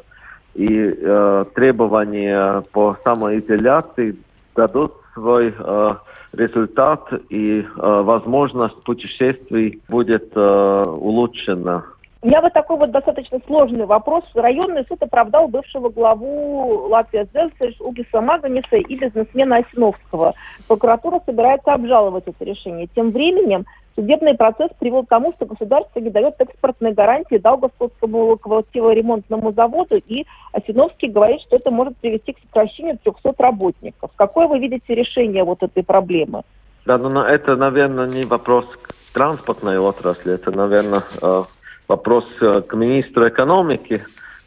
и 0.54 0.66
э, 0.68 1.44
требования 1.54 2.62
по 2.72 2.96
самоизоляции 3.04 4.16
дадут 4.60 4.92
свой 5.14 5.54
э, 5.56 5.94
результат 6.34 7.02
и 7.30 7.60
э, 7.60 8.02
возможность 8.02 8.82
путешествий 8.84 9.80
будет 9.88 10.32
э, 10.34 10.84
улучшена. 10.86 11.84
Меня 12.22 12.42
вот 12.42 12.52
такой 12.52 12.76
вот 12.76 12.90
достаточно 12.90 13.40
сложный 13.46 13.86
вопрос. 13.86 14.24
Районный 14.34 14.84
суд 14.86 15.02
оправдал 15.02 15.48
бывшего 15.48 15.88
главу 15.88 16.88
Латвии 16.88 17.24
СДС 17.24 17.80
Угиса 17.80 18.20
Маганиса 18.20 18.76
и 18.76 18.94
бизнесмена 18.94 19.58
Осиновского. 19.58 20.34
Прокуратура 20.68 21.22
собирается 21.24 21.72
обжаловать 21.72 22.24
это 22.26 22.44
решение. 22.44 22.88
Тем 22.94 23.08
временем 23.08 23.64
судебный 23.96 24.34
процесс 24.34 24.70
привел 24.78 25.04
к 25.04 25.08
тому, 25.08 25.32
что 25.32 25.46
государство 25.46 25.98
не 25.98 26.10
дает 26.10 26.34
экспортные 26.38 26.92
гарантии 26.92 27.38
Даугавпилскому 27.38 28.26
локомотиворемонтному 28.26 29.52
заводу, 29.52 29.96
и 29.96 30.26
Осиновский 30.52 31.08
говорит, 31.08 31.40
что 31.40 31.56
это 31.56 31.70
может 31.70 31.96
привести 31.96 32.34
к 32.34 32.38
сокращению 32.40 32.98
300 33.02 33.34
работников. 33.38 34.10
Какое 34.16 34.46
вы 34.46 34.58
видите 34.58 34.94
решение 34.94 35.44
вот 35.44 35.62
этой 35.62 35.82
проблемы? 35.82 36.42
Да, 36.84 36.98
ну 36.98 37.20
это, 37.20 37.56
наверное, 37.56 38.06
не 38.06 38.24
вопрос 38.24 38.66
транспортной 39.14 39.78
отрасли, 39.78 40.34
это, 40.34 40.50
наверное, 40.50 41.02
э, 41.22 41.42
вопрос 41.90 42.26
э, 42.40 42.62
к 42.62 42.76
министру 42.76 43.28
экономики. 43.28 44.00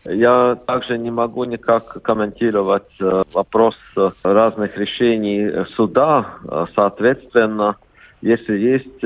Я 0.06 0.56
также 0.66 0.98
не 0.98 1.12
могу 1.12 1.44
никак 1.44 1.84
комментировать 2.02 2.94
э, 3.02 3.24
вопрос 3.34 3.76
э, 3.98 4.10
разных 4.24 4.78
решений 4.78 5.66
суда. 5.76 6.26
Соответственно, 6.76 7.76
если 8.22 8.56
есть 8.58 9.02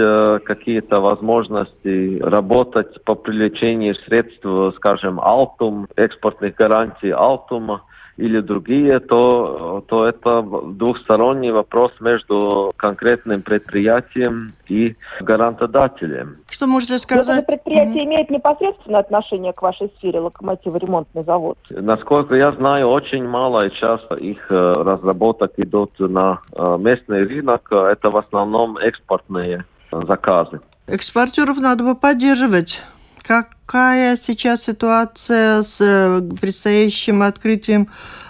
какие-то 0.45 0.99
возможности 0.99 2.19
работать 2.21 3.03
по 3.03 3.15
привлечению 3.15 3.95
средств, 3.95 4.45
скажем, 4.75 5.19
Алтум, 5.19 5.87
экспортных 5.95 6.53
гарантий 6.53 7.09
Алтума, 7.09 7.81
или 8.17 8.41
другие, 8.41 8.99
то, 8.99 9.83
то 9.87 10.05
это 10.05 10.41
двухсторонний 10.41 11.51
вопрос 11.51 11.91
между 11.99 12.71
конкретным 12.75 13.41
предприятием 13.41 14.53
и 14.67 14.95
гарантодателем. 15.21 16.37
Что 16.49 16.67
можете 16.67 16.97
сказать? 16.97 17.37
это 17.37 17.45
предприятие 17.45 18.03
mm-hmm. 18.03 18.07
имеет 18.07 18.29
непосредственное 18.29 18.99
отношение 18.99 19.53
к 19.53 19.61
вашей 19.61 19.91
сфере, 19.97 20.19
локомотиво-ремонтный 20.19 21.23
завод? 21.23 21.57
Насколько 21.69 22.35
я 22.35 22.51
знаю, 22.53 22.87
очень 22.87 23.23
мало 23.23 23.69
сейчас 23.69 24.01
их 24.19 24.51
э, 24.51 24.73
разработок 24.73 25.53
идут 25.57 25.91
на 25.99 26.41
э, 26.53 26.77
местный 26.79 27.23
рынок. 27.23 27.71
Это 27.71 28.09
в 28.09 28.17
основном 28.17 28.77
экспортные 28.77 29.65
заказы. 29.91 30.59
Экспортеров 30.87 31.59
надо 31.59 31.83
бы 31.83 31.95
поддерживать. 31.95 32.81
Какая 33.27 34.15
сейчас 34.15 34.63
ситуация 34.63 35.61
с 35.61 35.81
э, 35.81 36.21
предстоящим 36.39 37.21
открытием 37.21 37.89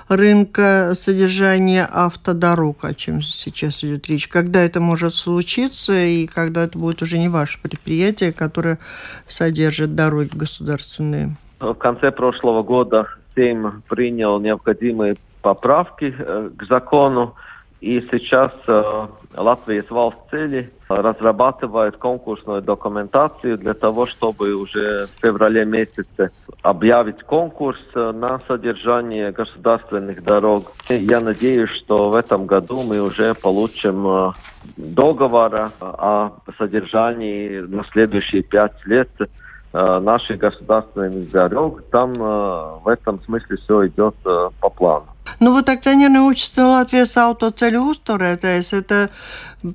рынка 0.10 0.94
содержания 0.96 1.88
автодорог, 1.94 2.84
о 2.84 2.96
чем 2.96 3.22
сейчас 3.22 3.84
идет 3.84 4.08
речь? 4.08 4.28
Когда 4.28 4.60
это 4.62 4.82
может 4.82 5.14
случиться 5.14 5.94
и 5.94 6.26
когда 6.26 6.64
это 6.64 6.80
будет 6.80 7.04
уже 7.04 7.20
не 7.20 7.30
ваше 7.30 7.62
предприятие, 7.62 8.34
которое 8.34 8.80
содержит 9.28 9.94
дороги 9.94 10.32
государственные? 10.34 11.36
В 11.60 11.76
конце 11.76 12.12
прошлого 12.12 12.64
года 12.64 13.08
Сейм 13.36 13.84
принял 13.88 14.40
необходимые 14.40 15.16
поправки 15.44 16.16
э, 16.18 16.50
к 16.58 16.66
закону, 16.66 17.36
и 17.80 18.02
сейчас 18.10 18.52
э, 18.68 19.08
Латвия 19.36 19.84
Валс 19.92 20.16
цели 20.32 20.72
разрабатывает 20.90 21.98
конкурсную 21.98 22.63
документацию 22.63 23.58
для 23.58 23.76
того, 23.76 24.08
чтобы 24.08 24.56
уже 24.56 25.06
в 25.06 25.22
феврале 25.22 25.63
месяце 25.63 26.32
объявить 26.63 27.22
конкурс 27.22 27.80
э, 27.94 28.12
на 28.13 28.40
содержание 28.48 29.32
государственных 29.32 30.24
дорог. 30.24 30.63
И 30.90 30.96
я 30.96 31.22
надеюсь, 31.22 31.70
что 31.70 32.10
в 32.10 32.16
этом 32.16 32.48
году 32.48 32.82
мы 32.82 33.00
уже 33.00 33.36
получим 33.36 34.08
э, 34.08 34.32
договор 34.78 35.54
э, 35.54 35.70
о 35.80 36.32
содержании 36.58 37.60
на 37.60 37.84
следующие 37.92 38.42
пять 38.42 38.84
лет 38.88 39.10
э, 39.20 40.00
наших 40.00 40.40
государственных 40.40 41.30
дорог. 41.30 41.84
Там 41.92 42.13
в 42.13 42.88
этом 42.88 43.22
смысле 43.22 43.58
все 43.58 43.88
идет 43.88 44.16
по 44.24 44.70
плану. 44.70 45.06
Ну 45.40 45.54
вот 45.54 45.70
акционерное 45.70 46.22
общество 46.22 46.63
Латвия 46.63 47.06
с 47.06 47.18
автоцелеустора, 47.18 48.38
то 48.38 48.48
есть 48.48 48.74
это 48.74 49.10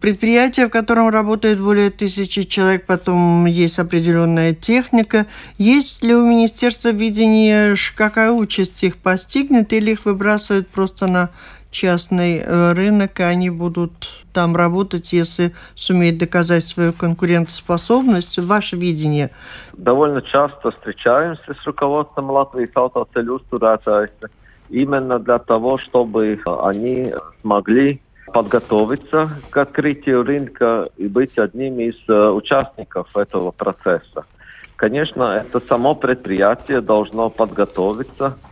предприятие, 0.00 0.66
в 0.66 0.70
котором 0.70 1.08
работает 1.08 1.60
более 1.60 1.90
тысячи 1.90 2.44
человек, 2.44 2.86
потом 2.86 3.46
есть 3.46 3.78
определенная 3.78 4.54
техника. 4.54 5.26
Есть 5.58 6.04
ли 6.04 6.14
у 6.14 6.26
министерства 6.26 6.90
видение, 6.90 7.74
какая 7.96 8.30
участь 8.30 8.82
их 8.82 8.96
постигнет, 8.96 9.72
или 9.72 9.92
их 9.92 10.04
выбрасывают 10.04 10.68
просто 10.68 11.06
на 11.06 11.30
частный 11.70 12.38
э, 12.38 12.72
рынок, 12.74 13.18
и 13.18 13.22
они 13.22 13.50
будут 13.50 14.08
там 14.32 14.54
работать, 14.54 15.12
если 15.12 15.52
сумеют 15.74 16.18
доказать 16.18 16.66
свою 16.66 16.92
конкурентоспособность? 16.92 18.38
Ваше 18.38 18.76
видение? 18.76 19.30
Довольно 19.72 20.22
часто 20.22 20.70
встречаемся 20.70 21.54
с 21.60 21.66
руководством 21.66 22.30
Латвии 22.30 22.66
с 22.66 22.76
автоцелеустурата 22.76 24.08
именно 24.72 25.18
для 25.18 25.38
того, 25.38 25.78
чтобы 25.78 26.40
они 26.46 27.12
смогли 27.42 28.00
подготовиться 28.32 29.30
к 29.50 29.56
открытию 29.58 30.24
рынка 30.24 30.88
и 30.96 31.06
быть 31.06 31.38
одним 31.38 31.80
из 31.80 31.96
э, 32.08 32.30
участников 32.30 33.14
этого 33.14 33.50
процесса. 33.50 34.24
Конечно, 34.76 35.44
это 35.44 35.60
само 35.60 35.94
предприятие 35.94 36.80
должно 36.80 37.28
подготовиться 37.28 38.36
Э, 38.36 38.51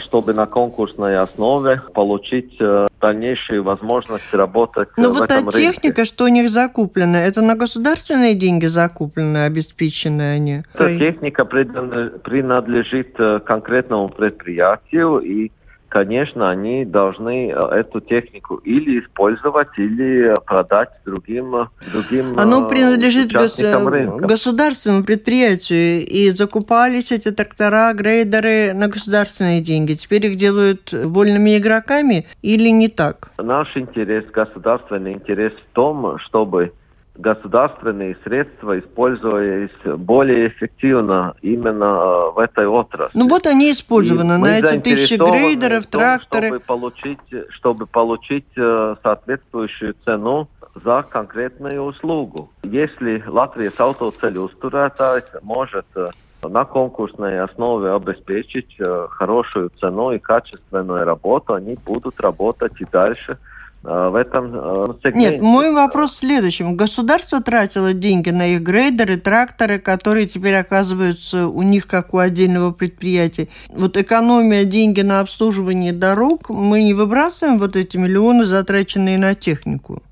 чтобы 0.00 0.32
на 0.34 0.46
конкурсной 0.46 1.16
основе 1.16 1.82
получить 1.94 2.56
э, 2.60 2.86
дальнейшие 3.00 3.62
возможности 3.62 4.36
работать 4.36 4.88
Но 4.96 5.10
в 5.10 5.18
вот 5.18 5.30
этом 5.30 5.46
та 5.46 5.52
техника, 5.52 6.04
что 6.04 6.24
у 6.24 6.28
них 6.28 6.48
закуплена, 6.48 7.18
это 7.18 7.42
на 7.42 7.56
государственные 7.56 8.34
деньги 8.34 8.66
закуплены, 8.66 9.44
обеспечены 9.44 10.22
они? 10.34 10.62
Эта 10.74 10.98
техника 10.98 11.44
принадлежит 11.44 13.14
э, 13.18 13.40
конкретному 13.40 14.08
предприятию 14.08 15.18
и 15.18 15.50
конечно, 15.92 16.50
они 16.50 16.86
должны 16.86 17.50
э, 17.50 17.54
эту 17.80 18.00
технику 18.00 18.56
или 18.56 19.00
использовать, 19.00 19.68
или 19.76 20.34
продать 20.46 20.88
другим, 21.04 21.54
э, 21.54 21.66
другим 21.92 22.38
Оно 22.38 22.64
э, 22.64 22.68
принадлежит 22.68 23.30
гос- 23.30 24.26
государственному 24.26 25.04
предприятию, 25.04 26.06
и 26.06 26.30
закупались 26.30 27.12
эти 27.12 27.30
трактора, 27.30 27.92
грейдеры 27.92 28.72
на 28.72 28.88
государственные 28.88 29.60
деньги. 29.60 29.92
Теперь 29.92 30.26
их 30.26 30.36
делают 30.36 30.92
вольными 30.92 31.58
игроками 31.58 32.26
или 32.40 32.70
не 32.70 32.88
так? 32.88 33.30
Наш 33.38 33.76
интерес, 33.76 34.24
государственный 34.32 35.12
интерес 35.12 35.52
в 35.52 35.74
том, 35.74 36.18
чтобы 36.20 36.72
государственные 37.14 38.16
средства 38.24 38.78
использовались 38.78 39.70
более 39.84 40.48
эффективно 40.48 41.34
именно 41.42 41.84
э, 41.84 42.30
в 42.32 42.38
этой 42.38 42.66
отрасли. 42.66 43.18
Ну 43.18 43.28
вот 43.28 43.46
они 43.46 43.72
использованы 43.72 44.34
И 44.34 44.38
на 44.38 44.58
эти 44.58 44.80
тысячи 44.80 45.14
грейдеров, 45.14 45.86
том, 45.86 46.00
тракторы. 46.00 46.48
Чтобы 46.48 46.60
получить, 46.60 47.18
чтобы 47.50 47.86
получить 47.86 48.46
э, 48.56 48.96
соответствующую 49.02 49.94
цену 50.04 50.48
за 50.74 51.02
конкретную 51.02 51.82
услугу. 51.82 52.50
Если 52.62 53.22
Латвия 53.26 53.70
с 53.70 53.78
автоцелеустурētājs 53.78 55.40
может 55.42 55.86
э, 55.94 56.08
на 56.42 56.64
конкурсной 56.64 57.40
основе 57.40 57.92
обеспечить 57.92 58.76
хорошую 59.10 59.70
цену 59.78 60.12
и 60.12 60.18
качественную 60.18 61.04
работу, 61.04 61.54
они 61.54 61.76
будут 61.84 62.20
работать 62.20 62.72
и 62.80 62.86
дальше– 62.90 63.38
в 63.82 64.14
этом 64.14 64.54
э, 64.54 64.94
сегменте. 65.02 65.30
Нет, 65.30 65.42
мой 65.42 65.72
вопрос 65.72 66.12
в 66.12 66.16
следующем. 66.16 66.76
Государство 66.76 67.42
тратило 67.42 67.92
деньги 67.92 68.30
на 68.30 68.46
их 68.46 68.62
грейдеры, 68.62 69.16
тракторы, 69.16 69.78
которые 69.78 70.26
теперь 70.26 70.54
оказываются 70.54 71.48
у 71.48 71.62
них 71.62 71.86
как 71.86 72.14
у 72.14 72.18
отдельного 72.18 72.70
предприятия. 72.70 73.48
Вот 73.70 73.96
экономия 73.96 74.64
деньги 74.64 75.00
на 75.00 75.20
обслуживание 75.20 75.92
дорог, 75.92 76.48
мы 76.48 76.84
не 76.84 76.94
выбрасываем 76.94 77.58
вот 77.58 77.76
эти 77.76 77.96
миллионы, 77.96 78.44
затраченные 78.44 79.18
на 79.18 79.34
технику? 79.34 80.02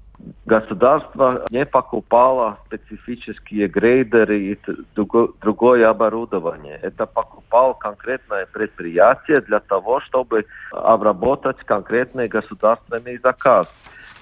Государство 0.47 1.45
не 1.51 1.65
покупало 1.65 2.59
специфические 2.67 3.69
грейдеры 3.69 4.41
и 4.41 4.59
другое 4.95 5.89
оборудование. 5.89 6.79
Это 6.83 7.07
покупал 7.07 7.75
конкретное 7.75 8.47
предприятие 8.47 9.41
для 9.41 9.61
того, 9.61 10.01
чтобы 10.01 10.47
обработать 10.73 11.59
конкретный 11.65 12.29
государственный 12.29 13.19
заказ. 13.19 13.69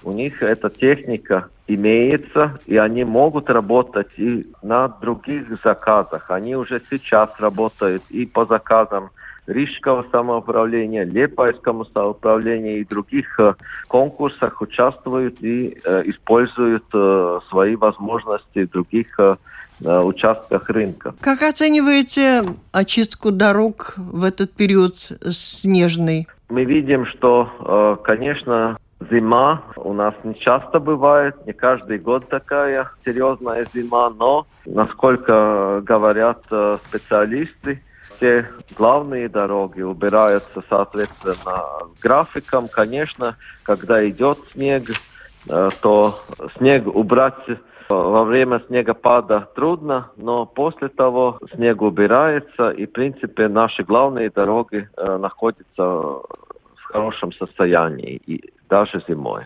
У 0.03 0.13
них 0.13 0.43
эта 0.43 0.71
техника 0.71 1.49
имеется, 1.67 2.59
и 2.67 2.77
они 2.77 3.05
могут 3.05 3.51
работать 3.51 4.09
и 4.17 4.47
на 4.63 4.89
других 4.89 5.47
заказах. 5.63 6.31
Они 6.31 6.55
уже 6.55 6.81
сейчас 6.89 7.31
работают 7.39 8.03
и 8.11 8.25
по 8.27 8.47
заказам 8.47 9.11
Рижского 9.49 10.05
самоуправления, 10.13 11.05
Лепайскому 11.05 11.87
самоуправлению 11.87 12.81
и 12.81 12.85
других 12.85 13.41
э, 13.41 13.55
конкурсах 13.89 14.61
участвуют 14.61 15.43
и 15.43 15.79
э, 15.85 16.03
используют 16.05 16.85
э, 16.93 17.41
свои 17.49 17.75
возможности 17.75 18.67
в 18.67 18.71
других 18.71 19.19
участках 19.81 20.69
рынка. 20.71 21.15
Как 21.21 21.41
оцениваете 21.43 22.43
очистку 22.73 23.31
дорог 23.31 23.95
в 23.97 24.25
этот 24.25 24.53
период 24.53 24.97
снежный? 25.31 26.27
Мы 26.49 26.65
видим, 26.65 27.07
что, 27.07 28.01
конечно, 28.03 28.77
Зима 29.09 29.63
у 29.77 29.93
нас 29.93 30.15
не 30.25 30.35
часто 30.35 30.81
бывает, 30.81 31.37
не 31.47 31.53
каждый 31.53 32.01
год 32.01 32.29
такая 32.29 32.91
серьезная 33.05 33.67
зима, 33.73 34.11
но, 34.11 34.49
насколько 34.67 35.81
говорят 35.85 36.43
специалисты, 36.89 37.81
все 38.19 38.47
главные 38.77 39.29
дороги 39.29 39.81
убираются 39.81 40.63
соответственно 40.69 41.63
графиком. 42.03 42.69
Конечно, 42.69 43.37
когда 43.63 44.07
идет 44.09 44.39
снег, 44.53 44.91
э, 45.49 45.71
то 45.81 46.21
снег 46.59 46.87
убрать 46.87 47.35
во 47.89 48.25
время 48.25 48.61
снегопада 48.67 49.49
трудно, 49.55 50.11
но 50.17 50.45
после 50.45 50.89
того 50.89 51.39
снег 51.55 51.81
убирается, 51.81 52.71
и, 52.71 52.87
в 52.87 52.93
принципе, 52.93 53.49
наши 53.49 53.83
главные 53.83 54.29
дороги 54.31 54.89
э, 54.97 55.17
находятся 55.17 55.83
в 55.83 56.83
хорошем 56.85 57.33
состоянии, 57.33 58.21
и 58.27 58.53
даже 58.69 59.03
зимой. 59.09 59.45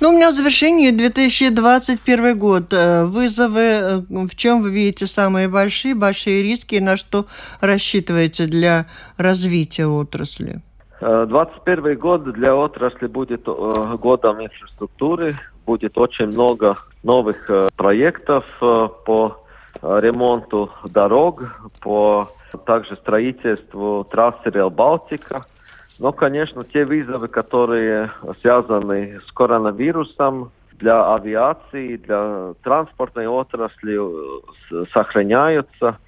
Ну, 0.00 0.10
у 0.10 0.12
меня 0.12 0.30
в 0.30 0.34
завершении 0.34 0.90
2021 0.90 2.38
год. 2.38 2.72
Э, 2.72 3.04
вызовы, 3.04 3.60
э, 3.60 3.96
в 4.08 4.36
чем 4.36 4.62
вы 4.62 4.70
видите 4.70 5.06
самые 5.06 5.48
большие, 5.48 5.94
большие 5.94 6.42
риски, 6.42 6.76
и 6.76 6.80
на 6.80 6.96
что 6.96 7.26
рассчитываете 7.60 8.46
для 8.46 8.86
развития 9.16 9.86
отрасли? 9.86 10.60
2021 11.00 11.86
э, 11.86 11.94
год 11.94 12.32
для 12.32 12.54
отрасли 12.54 13.06
будет 13.06 13.44
годом 13.44 14.44
инфраструктуры, 14.44 15.34
будет 15.66 15.98
очень 15.98 16.26
много 16.26 16.76
новых 17.02 17.50
проектов 17.76 18.44
по 18.60 19.44
ремонту 19.82 20.70
дорог, 20.84 21.42
по 21.80 22.28
также 22.66 22.96
строительству 22.96 24.04
трассы 24.10 24.50
Реал 24.50 24.70
Балтика– 24.70 25.42
но, 25.98 26.12
конечно, 26.12 26.64
те 26.64 26.84
вызовы, 26.84 27.28
которые 27.28 28.10
связаны 28.40 29.20
с 29.26 29.32
коронавирусом, 29.32 30.50
для 30.78 31.14
авиации, 31.14 31.96
для 31.96 32.54
транспортной 32.62 33.26
отрасли 33.26 33.98
э, 33.98 34.84
сохраняются. 34.92 35.98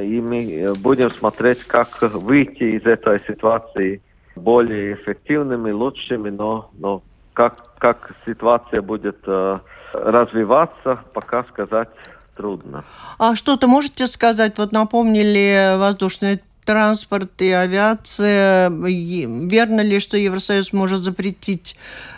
И 0.00 0.20
мы 0.20 0.74
будем 0.78 1.10
смотреть, 1.10 1.64
как 1.64 2.02
выйти 2.02 2.76
из 2.76 2.86
этой 2.86 3.20
ситуации 3.26 4.00
более 4.36 4.94
эффективными, 4.94 5.70
лучшими, 5.70 6.30
но, 6.30 6.70
но 6.78 7.02
как, 7.32 7.74
как 7.78 8.12
ситуация 8.26 8.80
будет 8.80 9.18
э, 9.26 9.58
развиваться, 9.92 11.00
пока 11.12 11.44
сказать 11.44 11.88
трудно. 12.36 12.84
А 13.18 13.34
что-то 13.34 13.66
можете 13.66 14.06
сказать? 14.06 14.56
Вот 14.58 14.72
напомнили 14.72 15.76
воздушные 15.78 16.40
транспорт 16.64 17.40
и 17.40 17.50
авиация. 17.50 18.70
Верно 18.70 19.80
ли, 19.80 20.00
что 20.00 20.16
Евросоюз 20.16 20.72
может 20.72 21.00
запретить 21.00 21.76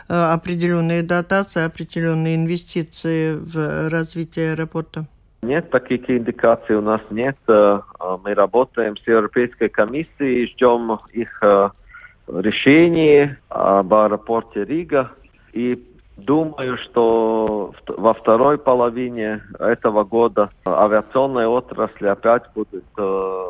э, 0.09 0.14
определенные 0.14 1.03
дотации, 1.03 1.64
определенные 1.64 2.36
инвестиции 2.36 3.36
в 3.36 3.88
развитие 3.88 4.53
аэропорта? 4.53 5.07
Нет, 5.42 5.70
таких 5.70 6.09
индикаций 6.09 6.76
у 6.76 6.80
нас 6.80 7.01
нет. 7.11 7.36
Э, 7.49 7.80
мы 8.24 8.34
работаем 8.34 8.97
с 8.97 9.07
Европейской 9.07 9.68
комиссией, 9.68 10.47
ждем 10.49 10.99
их 11.12 11.38
э, 11.42 11.70
решений 12.28 13.30
об 13.49 13.92
аэропорте 13.92 14.64
Рига. 14.64 15.12
И 15.53 15.80
Думаю, 16.17 16.79
что 16.79 17.75
во 17.89 18.15
второй 18.15 18.57
половине 18.57 19.43
этого 19.59 20.05
года 20.05 20.51
авиационная 20.67 21.49
отрасль 21.49 22.07
опять 22.07 22.45
будет 22.55 22.85
э, 22.97 23.01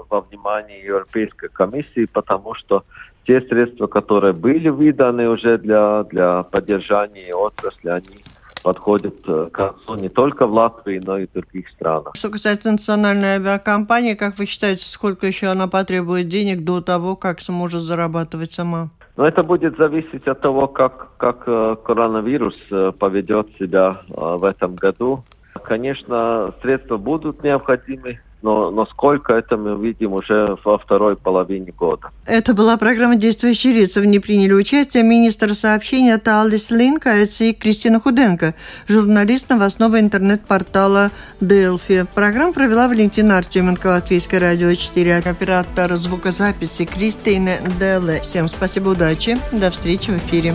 во 0.09 0.21
внимании 0.23 0.83
Европейской 0.83 1.49
комиссии, 1.49 2.07
потому 2.07 2.55
что 2.55 2.85
те 3.27 3.43
средства, 3.43 3.87
которые 3.87 4.33
были 4.33 4.71
выданы 4.71 5.29
уже 5.29 5.59
для, 5.59 6.05
для 6.05 6.43
поддержания 6.45 7.35
отрасли, 7.35 7.91
они 7.91 8.25
подходят 8.63 9.15
э, 9.27 9.49
к 9.53 9.55
концу 9.55 9.95
не 9.97 10.09
только 10.09 10.47
в 10.47 10.53
Латвии, 10.55 11.01
но 11.05 11.19
и 11.19 11.27
в 11.27 11.33
других 11.33 11.69
странах. 11.69 12.13
Что 12.17 12.31
касается 12.31 12.73
национальной 12.73 13.37
авиакомпании, 13.37 14.15
как 14.15 14.39
вы 14.39 14.47
считаете, 14.47 14.87
сколько 14.87 15.27
еще 15.27 15.49
она 15.49 15.69
потребует 15.69 16.29
денег 16.29 16.65
до 16.65 16.81
того, 16.81 17.15
как 17.15 17.41
сможет 17.41 17.83
зарабатывать 17.83 18.53
сама? 18.53 18.89
Но 19.17 19.27
это 19.27 19.43
будет 19.43 19.77
зависеть 19.77 20.27
от 20.27 20.41
того, 20.41 20.67
как, 20.67 21.17
как 21.19 21.45
э, 21.47 21.77
коронавирус 21.85 22.57
э, 22.71 22.93
поведет 22.99 23.49
себя 23.59 24.01
э, 24.09 24.13
в 24.17 24.45
этом 24.45 24.75
году. 24.75 25.23
Конечно, 25.63 26.53
средства 26.63 26.97
будут 26.97 27.45
необходимы, 27.45 28.21
но, 28.45 28.71
но 28.71 28.85
сколько 28.87 29.33
это 29.33 29.57
мы 29.57 29.75
увидим 29.75 30.13
уже 30.13 30.57
во 30.65 30.77
второй 30.77 31.17
половине 31.17 31.73
года. 31.73 32.11
Это 32.27 32.53
была 32.53 32.77
программа 32.77 33.17
«Действующие 33.17 33.73
лица». 33.73 34.03
В 34.03 34.05
ней 34.05 34.21
приняли 34.21 34.53
участие 34.53 35.03
министр 35.03 35.55
сообщения 35.55 36.19
Талдис 36.19 36.71
Линкайц 36.71 37.41
и 37.41 37.55
Кристина 37.55 38.01
Худенко, 38.01 38.55
журналист 38.87 39.49
новостного 39.49 39.99
интернет-портала 39.99 41.11
«Делфи». 41.41 42.07
Программу 42.15 42.53
провела 42.53 42.87
Валентина 42.87 43.39
Артеменко, 43.39 43.87
Латвийское 43.87 44.41
радио 44.41 44.75
4, 44.75 45.17
оператор 45.17 45.97
звукозаписи 45.97 46.85
Кристина 46.85 47.57
Деле. 47.81 48.21
Всем 48.21 48.49
спасибо, 48.49 48.91
удачи, 48.91 49.39
до 49.53 49.71
встречи 49.71 50.11
в 50.11 50.19
эфире. 50.19 50.53